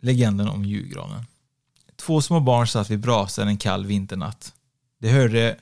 Legenden 0.00 0.48
om 0.48 0.64
julgranen. 0.64 1.24
Två 1.96 2.22
små 2.22 2.40
barn 2.40 2.66
satt 2.66 2.90
vid 2.90 3.00
brasan 3.00 3.48
en 3.48 3.58
kall 3.58 3.86
vinternatt. 3.86 4.54
De 4.98 5.08
hörde 5.08 5.56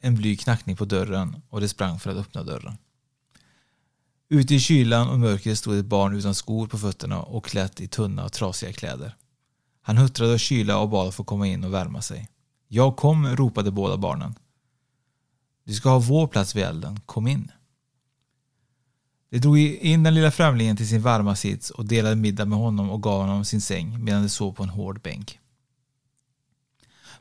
en 0.00 0.16
blyg 0.16 0.40
knackning 0.40 0.76
på 0.76 0.84
dörren 0.84 1.42
och 1.48 1.60
de 1.60 1.68
sprang 1.68 2.00
för 2.00 2.10
att 2.10 2.16
öppna 2.16 2.42
dörren. 2.42 2.78
Ute 4.28 4.54
i 4.54 4.60
kylan 4.60 5.08
och 5.08 5.18
mörkret 5.18 5.58
stod 5.58 5.78
ett 5.78 5.84
barn 5.84 6.16
utan 6.16 6.34
skor 6.34 6.66
på 6.66 6.78
fötterna 6.78 7.22
och 7.22 7.44
klätt 7.44 7.80
i 7.80 7.88
tunna 7.88 8.24
och 8.24 8.32
trasiga 8.32 8.72
kläder. 8.72 9.14
Han 9.88 9.98
huttrade 9.98 10.32
av 10.32 10.38
kyla 10.38 10.78
och 10.78 10.88
bad 10.88 11.08
att 11.08 11.14
få 11.14 11.24
komma 11.24 11.46
in 11.46 11.64
och 11.64 11.74
värma 11.74 12.02
sig. 12.02 12.28
Jag 12.68 12.96
kom, 12.96 13.36
ropade 13.36 13.70
båda 13.70 13.96
barnen. 13.96 14.34
Du 15.64 15.74
ska 15.74 15.88
ha 15.88 15.98
vår 15.98 16.26
plats 16.26 16.56
vid 16.56 16.64
elden, 16.64 17.00
kom 17.06 17.26
in. 17.26 17.50
De 19.30 19.38
drog 19.38 19.58
in 19.58 20.02
den 20.02 20.14
lilla 20.14 20.30
främlingen 20.30 20.76
till 20.76 20.88
sin 20.88 21.02
varma 21.02 21.36
sits 21.36 21.70
och 21.70 21.84
delade 21.84 22.16
middag 22.16 22.44
med 22.44 22.58
honom 22.58 22.90
och 22.90 23.02
gav 23.02 23.20
honom 23.20 23.44
sin 23.44 23.60
säng 23.60 24.04
medan 24.04 24.22
de 24.22 24.28
sov 24.28 24.52
på 24.52 24.62
en 24.62 24.68
hård 24.68 25.00
bänk. 25.00 25.38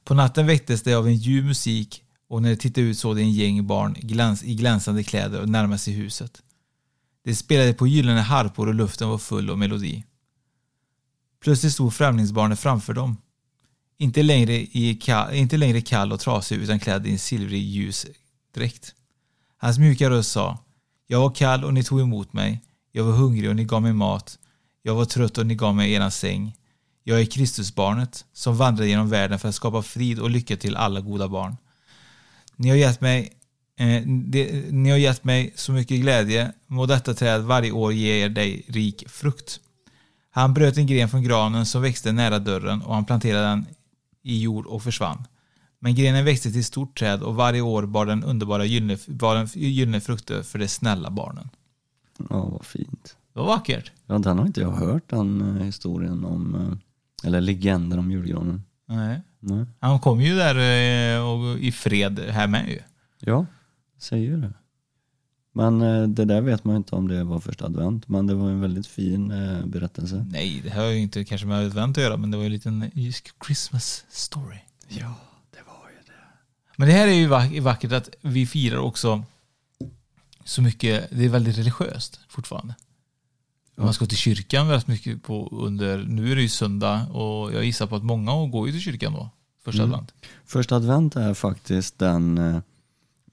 På 0.03 0.13
natten 0.13 0.47
väcktes 0.47 0.83
de 0.83 0.95
av 0.95 1.07
en 1.07 1.15
ljuv 1.15 1.45
musik 1.45 2.03
och 2.29 2.41
när 2.41 2.49
de 2.49 2.55
tittade 2.55 2.87
ut 2.87 2.97
såg 2.97 3.15
de 3.15 3.21
en 3.21 3.33
gäng 3.33 3.67
barn 3.67 3.93
gläns 3.93 4.43
i 4.43 4.55
glänsande 4.55 5.03
kläder 5.03 5.41
och 5.41 5.49
närma 5.49 5.77
sig 5.77 5.93
huset. 5.93 6.41
De 7.23 7.35
spelade 7.35 7.73
på 7.73 7.87
gyllene 7.87 8.21
harpor 8.21 8.67
och 8.67 8.75
luften 8.75 9.09
var 9.09 9.17
full 9.17 9.49
av 9.49 9.57
melodi. 9.57 10.03
Plötsligt 11.43 11.73
stod 11.73 11.93
främlingsbarnet 11.93 12.59
framför 12.59 12.93
dem. 12.93 13.17
Inte 13.97 14.23
längre, 14.23 14.53
i 14.53 14.99
kall, 15.01 15.33
inte 15.33 15.57
längre 15.57 15.81
kall 15.81 16.11
och 16.11 16.19
trasig 16.19 16.55
utan 16.55 16.79
klädd 16.79 17.07
i 17.07 17.11
en 17.11 17.19
silvrig 17.19 17.61
ljus 17.61 18.05
dräkt. 18.55 18.93
Hans 19.57 19.79
mjuka 19.79 20.09
röst 20.09 20.31
sa 20.31 20.57
Jag 21.07 21.19
var 21.19 21.35
kall 21.35 21.63
och 21.63 21.73
ni 21.73 21.83
tog 21.83 22.01
emot 22.01 22.33
mig. 22.33 22.61
Jag 22.91 23.03
var 23.03 23.13
hungrig 23.13 23.49
och 23.49 23.55
ni 23.55 23.63
gav 23.63 23.81
mig 23.81 23.93
mat. 23.93 24.39
Jag 24.83 24.95
var 24.95 25.05
trött 25.05 25.37
och 25.37 25.45
ni 25.45 25.55
gav 25.55 25.75
mig 25.75 25.93
eran 25.93 26.11
säng. 26.11 26.55
Jag 27.03 27.21
är 27.21 27.25
Kristusbarnet 27.25 28.25
som 28.33 28.57
vandrar 28.57 28.85
genom 28.85 29.09
världen 29.09 29.39
för 29.39 29.49
att 29.49 29.55
skapa 29.55 29.81
frid 29.81 30.19
och 30.19 30.29
lycka 30.29 30.57
till 30.57 30.75
alla 30.75 31.01
goda 31.01 31.27
barn. 31.27 31.57
Ni 32.55 32.69
har 32.69 32.75
gett 32.75 33.01
mig, 33.01 33.33
eh, 33.79 34.01
det, 34.05 34.71
ni 34.71 34.89
har 34.89 34.97
gett 34.97 35.23
mig 35.23 35.53
så 35.55 35.71
mycket 35.71 36.01
glädje. 36.01 36.51
Må 36.67 36.85
detta 36.85 37.13
träd 37.13 37.41
varje 37.41 37.71
år 37.71 37.93
ge 37.93 38.23
er 38.23 38.29
dig 38.29 38.65
rik 38.67 39.09
frukt. 39.09 39.59
Han 40.37 40.53
bröt 40.53 40.77
en 40.77 40.87
gren 40.87 41.09
från 41.09 41.23
granen 41.23 41.65
som 41.65 41.81
växte 41.81 42.11
nära 42.11 42.39
dörren 42.39 42.81
och 42.81 42.95
han 42.95 43.05
planterade 43.05 43.47
den 43.47 43.65
i 44.23 44.41
jord 44.41 44.65
och 44.65 44.83
försvann. 44.83 45.23
Men 45.79 45.95
grenen 45.95 46.25
växte 46.25 46.51
till 46.51 46.65
stort 46.65 46.99
träd 46.99 47.23
och 47.23 47.35
varje 47.35 47.61
år 47.61 47.85
bar 47.85 48.05
den 48.05 48.23
underbara 48.23 48.65
gyllene, 48.65 48.97
bar 49.07 49.35
den 49.35 49.47
gyllene 49.53 50.01
frukter 50.01 50.43
för 50.43 50.59
de 50.59 50.67
snälla 50.67 51.09
barnen. 51.09 51.49
Ja, 52.29 52.45
vad 52.45 52.65
fint. 52.65 53.17
Det 53.33 53.39
var 53.39 53.47
vackert. 53.47 53.91
Ja, 54.05 54.17
den 54.17 54.37
har 54.37 54.45
inte 54.45 54.61
jag 54.61 54.71
hört, 54.71 55.09
den 55.09 55.57
eh, 55.57 55.63
historien 55.63 56.25
om, 56.25 56.55
eh, 56.55 57.27
eller 57.27 57.41
legenden 57.41 57.99
om 57.99 58.11
julgranen. 58.11 58.63
Nej. 58.85 59.21
Nej. 59.39 59.65
Han 59.79 59.99
kom 59.99 60.21
ju 60.21 60.35
där 60.35 60.55
eh, 61.15 61.29
och 61.29 61.59
i 61.59 61.71
fred 61.71 62.19
här 62.19 62.47
med 62.47 62.69
ju. 62.69 62.79
Ja, 63.19 63.45
säger 63.99 64.37
det. 64.37 64.53
Men 65.57 65.81
eh, 65.81 66.07
det 66.07 66.25
där 66.25 66.41
vet 66.41 66.63
man 66.63 66.73
ju 66.73 66.77
inte 66.77 66.95
om 66.95 67.07
det 67.07 67.23
var 67.23 67.39
första 67.39 67.65
advent, 67.65 68.07
men 68.07 68.27
det 68.27 68.33
var 68.35 68.49
en 68.49 68.61
väldigt 68.61 68.87
fin 68.87 69.31
eh, 69.31 69.65
berättelse. 69.65 70.25
Nej, 70.31 70.61
det 70.63 70.69
har 70.69 70.83
ju 70.85 70.99
inte 70.99 71.23
kanske 71.25 71.47
med 71.47 71.65
advent 71.65 71.97
att 71.97 72.03
göra, 72.03 72.17
men 72.17 72.31
det 72.31 72.37
var 72.37 72.43
ju 72.43 72.47
en 72.47 72.53
liten 72.53 72.91
Christmas 73.45 74.05
story. 74.09 74.57
Ja, 74.87 75.13
det 75.51 75.59
var 75.67 75.89
ju 75.89 75.97
det. 76.07 76.13
Men 76.75 76.87
det 76.87 76.93
här 76.93 77.07
är 77.07 77.11
ju 77.13 77.27
vack- 77.27 77.59
vackert 77.61 77.91
att 77.91 78.09
vi 78.21 78.45
firar 78.47 78.77
också 78.77 79.23
så 80.45 80.61
mycket, 80.61 81.07
det 81.11 81.25
är 81.25 81.29
väldigt 81.29 81.57
religiöst 81.57 82.19
fortfarande. 82.29 82.75
Man 83.75 83.93
ska 83.93 84.05
till 84.05 84.17
kyrkan 84.17 84.67
väldigt 84.67 84.87
mycket 84.87 85.23
på 85.23 85.47
under, 85.51 85.97
nu 86.07 86.31
är 86.31 86.35
det 86.35 86.41
ju 86.41 86.49
söndag 86.49 87.07
och 87.11 87.53
jag 87.53 87.65
gissar 87.65 87.87
på 87.87 87.95
att 87.95 88.03
många 88.03 88.47
går 88.47 88.67
ju 88.67 88.71
till 88.73 88.81
kyrkan 88.81 89.13
då, 89.13 89.29
första 89.65 89.83
Mm. 89.83 89.93
advent. 89.93 90.13
Första 90.45 90.75
advent 90.75 91.15
är 91.15 91.33
faktiskt 91.33 91.99
den, 91.99 92.37
eh, 92.37 92.45
eh, 92.55 92.61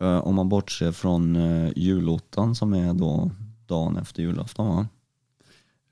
om 0.01 0.35
man 0.35 0.49
bortser 0.49 0.93
från 0.93 1.37
eh, 1.37 1.73
julottan 1.77 2.55
som 2.55 2.75
är 2.75 2.95
då 2.95 3.31
dagen 3.67 3.97
efter 3.97 4.23
julafton 4.23 4.77
va? 4.77 4.87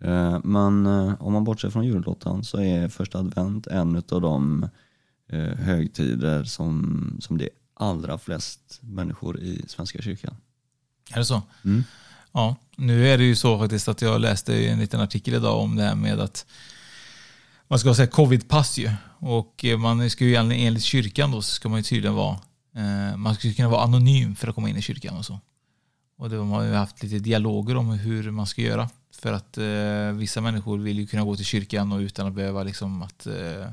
Eh, 0.04 0.40
Men 0.44 0.86
eh, 0.86 1.22
om 1.22 1.32
man 1.32 1.44
bortser 1.44 1.70
från 1.70 1.86
julottan 1.86 2.44
så 2.44 2.60
är 2.60 2.88
första 2.88 3.18
advent 3.18 3.66
en 3.66 3.96
av 3.96 4.20
de 4.20 4.68
eh, 5.28 5.58
högtider 5.58 6.44
som, 6.44 7.16
som 7.20 7.38
det 7.38 7.44
är 7.44 7.50
allra 7.74 8.18
flest 8.18 8.78
människor 8.80 9.40
i 9.40 9.64
Svenska 9.68 10.02
kyrkan. 10.02 10.34
Är 11.10 11.18
det 11.18 11.24
så? 11.24 11.42
Mm. 11.64 11.84
Ja, 12.32 12.56
nu 12.76 13.08
är 13.08 13.18
det 13.18 13.24
ju 13.24 13.36
så 13.36 13.58
faktiskt 13.58 13.88
att 13.88 14.02
jag 14.02 14.20
läste 14.20 14.68
en 14.68 14.78
liten 14.78 15.00
artikel 15.00 15.34
idag 15.34 15.60
om 15.60 15.76
det 15.76 15.82
här 15.82 15.94
med 15.94 16.20
att 16.20 16.46
man 17.68 17.78
ska 17.78 17.94
säga 17.94 18.10
covid-pass 18.10 18.78
ju. 18.78 18.90
Och 19.18 19.64
eh, 19.64 19.78
man 19.78 20.10
ska 20.10 20.24
ju 20.24 20.34
enligt 20.34 20.82
kyrkan 20.82 21.30
då 21.30 21.42
så 21.42 21.50
ska 21.50 21.68
man 21.68 21.78
ju 21.78 21.82
tydligen 21.82 22.14
vara, 22.14 22.32
eh, 22.32 22.38
man 23.16 23.34
ska 23.34 23.48
ju 23.48 23.54
kunna 23.54 23.68
vara 23.68 23.82
anonym 23.82 24.34
för 24.36 24.48
att 24.48 24.54
komma 24.54 24.68
in 24.68 24.76
i 24.76 24.82
kyrkan 24.82 25.16
och 25.16 25.24
så. 25.24 25.40
Och 26.16 26.30
det 26.30 26.36
har 26.36 26.44
man 26.44 26.66
ju 26.66 26.72
haft 26.74 27.02
lite 27.02 27.18
dialoger 27.18 27.76
om 27.76 27.90
hur 27.90 28.30
man 28.30 28.46
ska 28.46 28.62
göra. 28.62 28.88
För 29.12 29.32
att 29.32 29.58
eh, 29.58 30.12
vissa 30.18 30.40
människor 30.40 30.78
vill 30.78 30.98
ju 30.98 31.06
kunna 31.06 31.24
gå 31.24 31.36
till 31.36 31.44
kyrkan 31.44 31.92
och 31.92 31.98
utan 31.98 32.26
att 32.26 32.34
behöva 32.34 32.62
liksom 32.62 33.02
att 33.02 33.26
eh, 33.26 33.66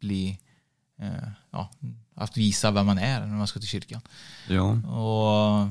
bli, 0.00 0.38
eh, 1.00 1.28
ja, 1.50 1.70
att 2.14 2.36
visa 2.36 2.70
vem 2.70 2.86
man 2.86 2.98
är 2.98 3.20
när 3.26 3.36
man 3.36 3.46
ska 3.46 3.60
till 3.60 3.68
kyrkan. 3.68 4.00
Ja, 4.48 4.70
Och 4.72 5.68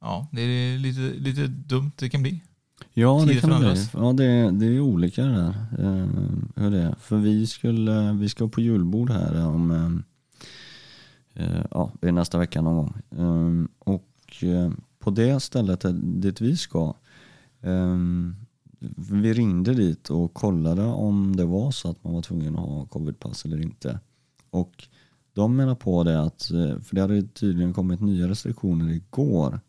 ja, 0.00 0.26
det 0.32 0.40
är 0.42 0.78
lite, 0.78 1.00
lite 1.00 1.46
dumt 1.46 1.92
det 1.96 2.08
kan 2.08 2.22
bli. 2.22 2.40
ja 2.94 3.20
det 3.20 3.26
Tider 3.28 3.40
kan 3.40 3.50
det 3.50 3.56
bli. 3.56 3.64
förändras. 3.66 3.90
Ja, 3.94 4.12
det, 4.12 4.50
det 4.50 4.66
är 4.66 4.80
olika 4.80 5.22
det 5.24 5.32
där. 5.32 5.48
Eh, 5.78 6.06
hur 6.56 6.70
det 6.70 6.82
är. 6.82 6.94
För 7.00 7.16
vi, 7.16 7.46
skulle, 7.46 8.12
vi 8.12 8.28
ska 8.28 8.48
på 8.48 8.60
julbord 8.60 9.10
här 9.10 9.46
om 9.46 9.70
eh, 9.70 9.76
eh, 9.84 9.90
Eh, 11.36 11.64
ja, 11.70 11.92
det 12.00 12.08
är 12.08 12.12
nästa 12.12 12.38
vecka 12.38 12.62
någon 12.62 12.76
gång. 12.76 12.94
Ehm, 13.10 13.68
och 13.78 14.42
eh, 14.42 14.70
på 14.98 15.10
det 15.10 15.40
stället 15.40 15.84
dit 15.94 16.40
vi 16.40 16.56
ska, 16.56 16.94
ehm, 17.62 18.36
vi 18.96 19.32
ringde 19.32 19.74
dit 19.74 20.10
och 20.10 20.34
kollade 20.34 20.84
om 20.84 21.36
det 21.36 21.44
var 21.44 21.70
så 21.70 21.90
att 21.90 22.04
man 22.04 22.14
var 22.14 22.22
tvungen 22.22 22.54
att 22.54 22.60
ha 22.60 22.86
covidpass 22.86 23.44
eller 23.44 23.60
inte. 23.60 24.00
Och 24.50 24.88
de 25.32 25.56
menar 25.56 25.74
på 25.74 26.02
det 26.02 26.22
att, 26.22 26.50
eh, 26.50 26.78
för 26.80 26.94
det 26.94 27.00
hade 27.00 27.22
tydligen 27.22 27.74
kommit 27.74 28.00
nya 28.00 28.28
restriktioner 28.28 28.92
igår. 28.92 29.60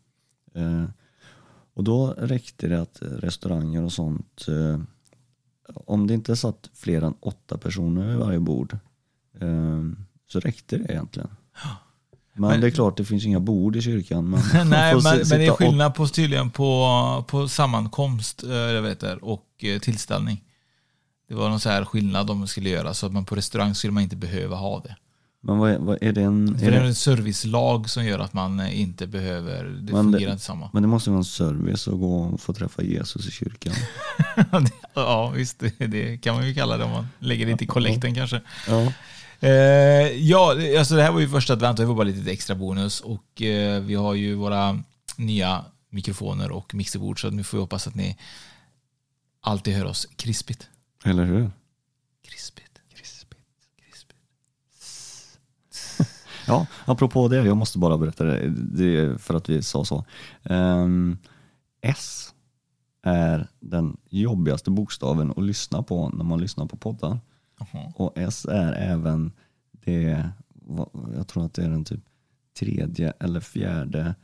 Och 1.74 1.84
då 1.84 2.14
räckte 2.18 2.68
det 2.68 2.80
att 2.80 2.98
restauranger 3.02 3.82
och 3.82 3.92
sånt, 3.92 4.46
om 5.74 6.06
det 6.06 6.14
inte 6.14 6.36
satt 6.36 6.70
fler 6.74 7.02
än 7.02 7.14
åtta 7.20 7.58
personer 7.58 8.08
vid 8.08 8.16
varje 8.16 8.40
bord, 8.40 8.78
ehm, 9.40 9.96
så 10.26 10.40
räckte 10.40 10.78
det 10.78 10.92
egentligen. 10.92 11.28
Men, 12.32 12.50
Men- 12.50 12.60
det 12.60 12.66
är 12.66 12.70
klart, 12.70 12.96
det 12.96 13.04
finns 13.04 13.24
inga 13.24 13.40
bord 13.40 13.76
i 13.76 13.82
kyrkan. 13.82 14.30
Men 14.30 14.40
Nej, 14.70 14.94
men, 14.94 15.02
men 15.02 15.38
det 15.38 15.46
är 15.46 15.52
skillnad 15.52 15.94
på, 15.94 16.08
tydligen 16.08 16.50
på, 16.50 17.24
på 17.28 17.48
sammankomst 17.48 18.42
jag 18.48 18.82
vet 18.82 19.00
det, 19.00 19.16
och 19.16 19.44
eh, 19.58 19.78
tillställning. 19.78 20.44
Det 21.28 21.34
var 21.34 21.48
någon 21.48 21.60
så 21.60 21.68
här 21.68 21.84
skillnad 21.84 22.26
de 22.26 22.48
skulle 22.48 22.68
göra, 22.68 22.94
så 22.94 23.06
att 23.06 23.12
man 23.12 23.24
på 23.24 23.34
restaurang 23.34 23.74
skulle 23.74 23.92
man 23.92 24.02
inte 24.02 24.16
behöva 24.16 24.56
ha 24.56 24.80
det. 24.80 24.96
Men 25.40 25.58
vad 25.58 25.70
är, 25.70 25.78
vad 25.78 25.98
är 26.02 26.12
det 26.12 26.22
en... 26.22 26.48
Är 26.48 26.60
det 26.60 26.66
är 26.66 26.70
det, 26.70 26.86
en 26.86 26.94
servicelag 26.94 27.90
som 27.90 28.04
gör 28.04 28.18
att 28.18 28.32
man 28.32 28.60
eh, 28.60 28.80
inte 28.80 29.06
behöver, 29.06 29.64
det 29.64 29.92
Men 29.92 30.06
det- 30.06 30.12
fungerar 30.12 30.32
inte 30.32 30.44
samma. 30.44 30.70
men 30.72 30.82
det 30.82 30.88
måste 30.88 31.10
vara 31.10 31.18
en 31.18 31.24
service 31.24 31.88
att 31.88 31.94
gå 32.00 32.18
och 32.22 32.40
få 32.40 32.52
träffa 32.52 32.82
Jesus 32.82 33.28
i 33.28 33.30
kyrkan. 33.30 33.72
ja, 34.94 35.30
visst, 35.30 35.58
det, 35.58 35.86
det 35.86 36.18
kan 36.18 36.34
man 36.34 36.46
ju 36.48 36.54
kalla 36.54 36.76
det 36.76 36.84
om 36.84 36.90
man 36.90 37.06
lägger 37.18 37.46
det 37.46 37.62
i 37.62 37.66
kollekten 37.66 38.14
kanske. 38.14 38.40
Ja. 38.68 38.92
Eh, 39.40 39.50
ja, 40.28 40.54
alltså 40.78 40.94
det 40.96 41.02
här 41.02 41.12
var 41.12 41.20
ju 41.20 41.28
första 41.28 41.52
advent 41.52 41.78
och 41.78 41.82
det 41.82 41.88
var 41.88 41.94
bara 41.94 42.04
lite 42.04 42.30
extra 42.30 42.56
bonus 42.56 43.00
och 43.00 43.42
eh, 43.42 43.82
vi 43.82 43.94
har 43.94 44.14
ju 44.14 44.34
våra 44.34 44.82
nya 45.16 45.64
mikrofoner 45.90 46.50
och 46.50 46.74
mixerbord 46.74 47.20
så 47.20 47.30
nu 47.30 47.44
får 47.44 47.58
vi 47.58 47.62
hoppas 47.62 47.86
att 47.86 47.94
ni 47.94 48.16
alltid 49.40 49.74
hör 49.74 49.84
oss 49.84 50.08
krispigt. 50.16 50.68
Eller 51.04 51.24
hur? 51.24 51.50
Krispigt. 52.28 52.80
Krispigt. 52.94 53.42
Krispigt. 53.76 54.20
Ja, 56.46 56.66
apropå 56.84 57.28
det, 57.28 57.36
jag 57.36 57.56
måste 57.56 57.78
bara 57.78 57.98
berätta 57.98 58.24
det, 58.24 58.48
det 58.50 58.96
är 58.96 59.18
för 59.18 59.34
att 59.34 59.48
vi 59.48 59.62
sa 59.62 59.84
så. 59.84 60.04
Ehm, 60.42 61.18
S 61.80 62.34
är 63.02 63.48
den 63.60 63.96
jobbigaste 64.10 64.70
bokstaven 64.70 65.30
att 65.36 65.42
lyssna 65.42 65.82
på 65.82 66.08
när 66.08 66.24
man 66.24 66.40
lyssnar 66.40 66.66
på 66.66 66.76
poddar. 66.76 67.20
Jaha. 67.58 67.92
Och 67.96 68.12
S 68.16 68.46
är 68.50 68.72
även 68.72 69.32
det, 69.72 70.30
jag 71.16 71.28
tror 71.28 71.44
att 71.44 71.54
det 71.54 71.64
är 71.64 71.70
den 71.70 71.84
typ 71.84 72.00
tredje 72.58 73.12
eller 73.20 73.40
fjärde 73.40 74.14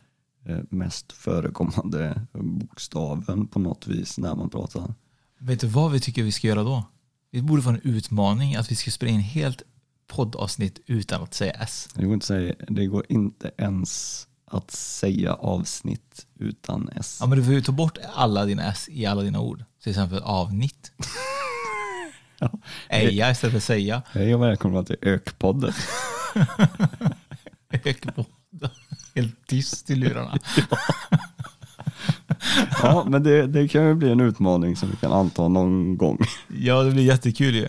eh, 0.44 0.58
mest 0.70 1.12
förekommande 1.12 2.26
bokstaven 2.32 3.46
på 3.46 3.58
något 3.58 3.86
vis 3.86 4.18
när 4.18 4.34
man 4.34 4.50
pratar. 4.50 4.94
Vet 5.38 5.60
du 5.60 5.66
vad 5.66 5.92
vi 5.92 6.00
tycker 6.00 6.22
vi 6.22 6.32
ska 6.32 6.46
göra 6.46 6.62
då? 6.62 6.84
Vi 7.30 7.42
borde 7.42 7.62
få 7.62 7.70
en 7.70 7.80
utmaning 7.82 8.56
att 8.56 8.70
vi 8.70 8.76
ska 8.76 8.90
spela 8.90 9.12
in 9.12 9.20
helt 9.20 9.62
poddavsnitt 10.06 10.80
utan 10.86 11.22
att 11.22 11.34
säga 11.34 11.52
S. 11.52 11.88
Det 11.94 12.04
går 12.04 12.14
inte, 12.14 12.26
säga, 12.26 12.54
det 12.68 12.86
går 12.86 13.06
inte 13.08 13.50
ens 13.56 14.26
att 14.44 14.70
säga 14.70 15.34
avsnitt 15.34 16.26
utan 16.34 16.88
S. 16.96 17.18
Ja, 17.20 17.26
men 17.26 17.38
du 17.38 17.44
får 17.44 17.54
ju 17.54 17.62
ta 17.62 17.72
bort 17.72 17.98
alla 18.14 18.44
dina 18.44 18.72
S 18.72 18.88
i 18.90 19.06
alla 19.06 19.22
dina 19.22 19.40
ord. 19.40 19.64
Till 19.82 19.90
exempel 19.90 20.18
avnitt. 20.18 20.92
Ja. 22.38 22.50
Eja 22.88 23.30
istället 23.30 23.52
för 23.52 23.60
säga. 23.60 24.02
Hej 24.12 24.34
och 24.34 24.42
välkomna 24.42 24.84
till 24.84 24.96
Ökpodden. 25.02 25.72
Ökbodd. 27.84 28.26
Helt 29.14 29.46
tyst 29.46 29.90
i 29.90 29.94
lurarna. 29.94 30.38
Ja, 32.82 33.04
men 33.08 33.22
det, 33.22 33.46
det 33.46 33.68
kan 33.68 33.86
ju 33.86 33.94
bli 33.94 34.10
en 34.10 34.20
utmaning 34.20 34.76
som 34.76 34.90
vi 34.90 34.96
kan 34.96 35.12
anta 35.12 35.48
någon 35.48 35.96
gång. 35.96 36.18
Ja, 36.48 36.82
det 36.82 36.90
blir 36.90 37.04
jättekul 37.04 37.54
ju. 37.54 37.68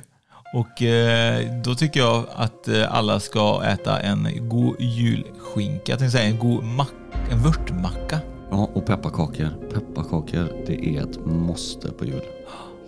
Och 0.54 0.82
eh, 0.82 1.62
då 1.64 1.76
tycker 1.76 2.00
jag 2.00 2.26
att 2.36 2.68
eh, 2.68 2.96
alla 2.96 3.20
ska 3.20 3.64
äta 3.64 4.00
en 4.00 4.50
god 4.50 4.76
julskinka. 4.80 5.92
Jag 5.92 6.00
tänkte 6.00 6.18
säga 6.18 6.30
en 6.30 6.40
god 6.40 6.64
mack, 6.64 6.94
en 7.32 7.44
vörtmacka. 7.44 8.20
Ja, 8.52 8.70
och 8.74 8.86
pepparkakor. 8.86 9.50
Pepparkakor, 9.74 10.64
det 10.68 10.88
är 10.88 11.02
ett 11.02 11.26
måste 11.26 11.92
på 11.92 12.06
jul. 12.06 12.22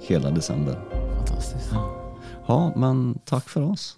Hela 0.07 0.31
december. 0.31 1.06
Fantastiskt. 1.27 1.71
Ja, 2.47 2.73
men 2.75 3.19
tack 3.25 3.49
för 3.49 3.61
oss. 3.61 3.97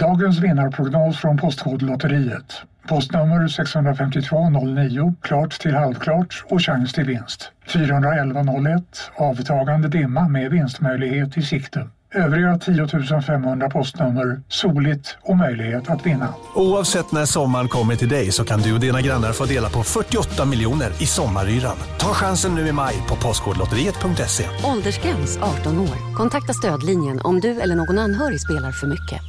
Dagens 0.00 0.38
vinnarprognos 0.38 1.18
från 1.18 1.36
Postkodlotteriet. 1.36 2.62
Postnummer 2.88 3.48
65209, 3.48 5.14
klart 5.20 5.60
till 5.60 5.74
halvklart 5.74 6.44
och 6.48 6.62
chans 6.62 6.92
till 6.92 7.04
vinst. 7.04 7.52
41101, 7.66 9.10
avtagande 9.16 9.88
dimma 9.88 10.28
med 10.28 10.50
vinstmöjlighet 10.50 11.36
i 11.36 11.42
sikte. 11.42 11.88
Övriga 12.14 12.58
10 12.58 13.22
500 13.22 13.70
postnummer 13.70 14.42
soligt 14.48 15.16
och 15.22 15.36
möjlighet 15.36 15.90
att 15.90 16.06
vinna. 16.06 16.34
Oavsett 16.54 17.12
när 17.12 17.26
sommaren 17.26 17.68
kommer 17.68 17.96
till 17.96 18.08
dig 18.08 18.32
så 18.32 18.44
kan 18.44 18.60
du 18.60 18.74
och 18.74 18.80
dina 18.80 19.00
grannar 19.00 19.32
få 19.32 19.44
dela 19.44 19.70
på 19.70 19.82
48 19.82 20.44
miljoner 20.44 20.90
i 21.02 21.06
sommaryran. 21.06 21.76
Ta 21.98 22.06
chansen 22.06 22.54
nu 22.54 22.68
i 22.68 22.72
maj 22.72 22.94
på 23.08 23.16
Postkodlotteriet.se. 23.16 24.44
Åldersgräns 24.64 25.38
18 25.38 25.78
år. 25.78 26.14
Kontakta 26.16 26.52
stödlinjen 26.52 27.20
om 27.20 27.40
du 27.40 27.60
eller 27.60 27.74
någon 27.74 27.98
anhörig 27.98 28.40
spelar 28.40 28.72
för 28.72 28.86
mycket. 28.86 29.20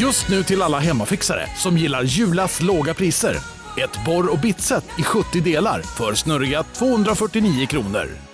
Just 0.00 0.28
nu 0.28 0.42
till 0.42 0.62
alla 0.62 0.78
hemmafixare 0.78 1.46
som 1.56 1.78
gillar 1.78 2.02
Julas 2.02 2.62
låga 2.62 2.94
priser. 2.94 3.36
Ett 3.84 4.04
borr 4.06 4.32
och 4.32 4.38
bitset 4.38 4.84
i 4.98 5.02
70 5.02 5.40
delar 5.40 5.82
för 5.82 6.14
snurriga 6.14 6.62
249 6.62 7.66
kronor. 7.66 8.33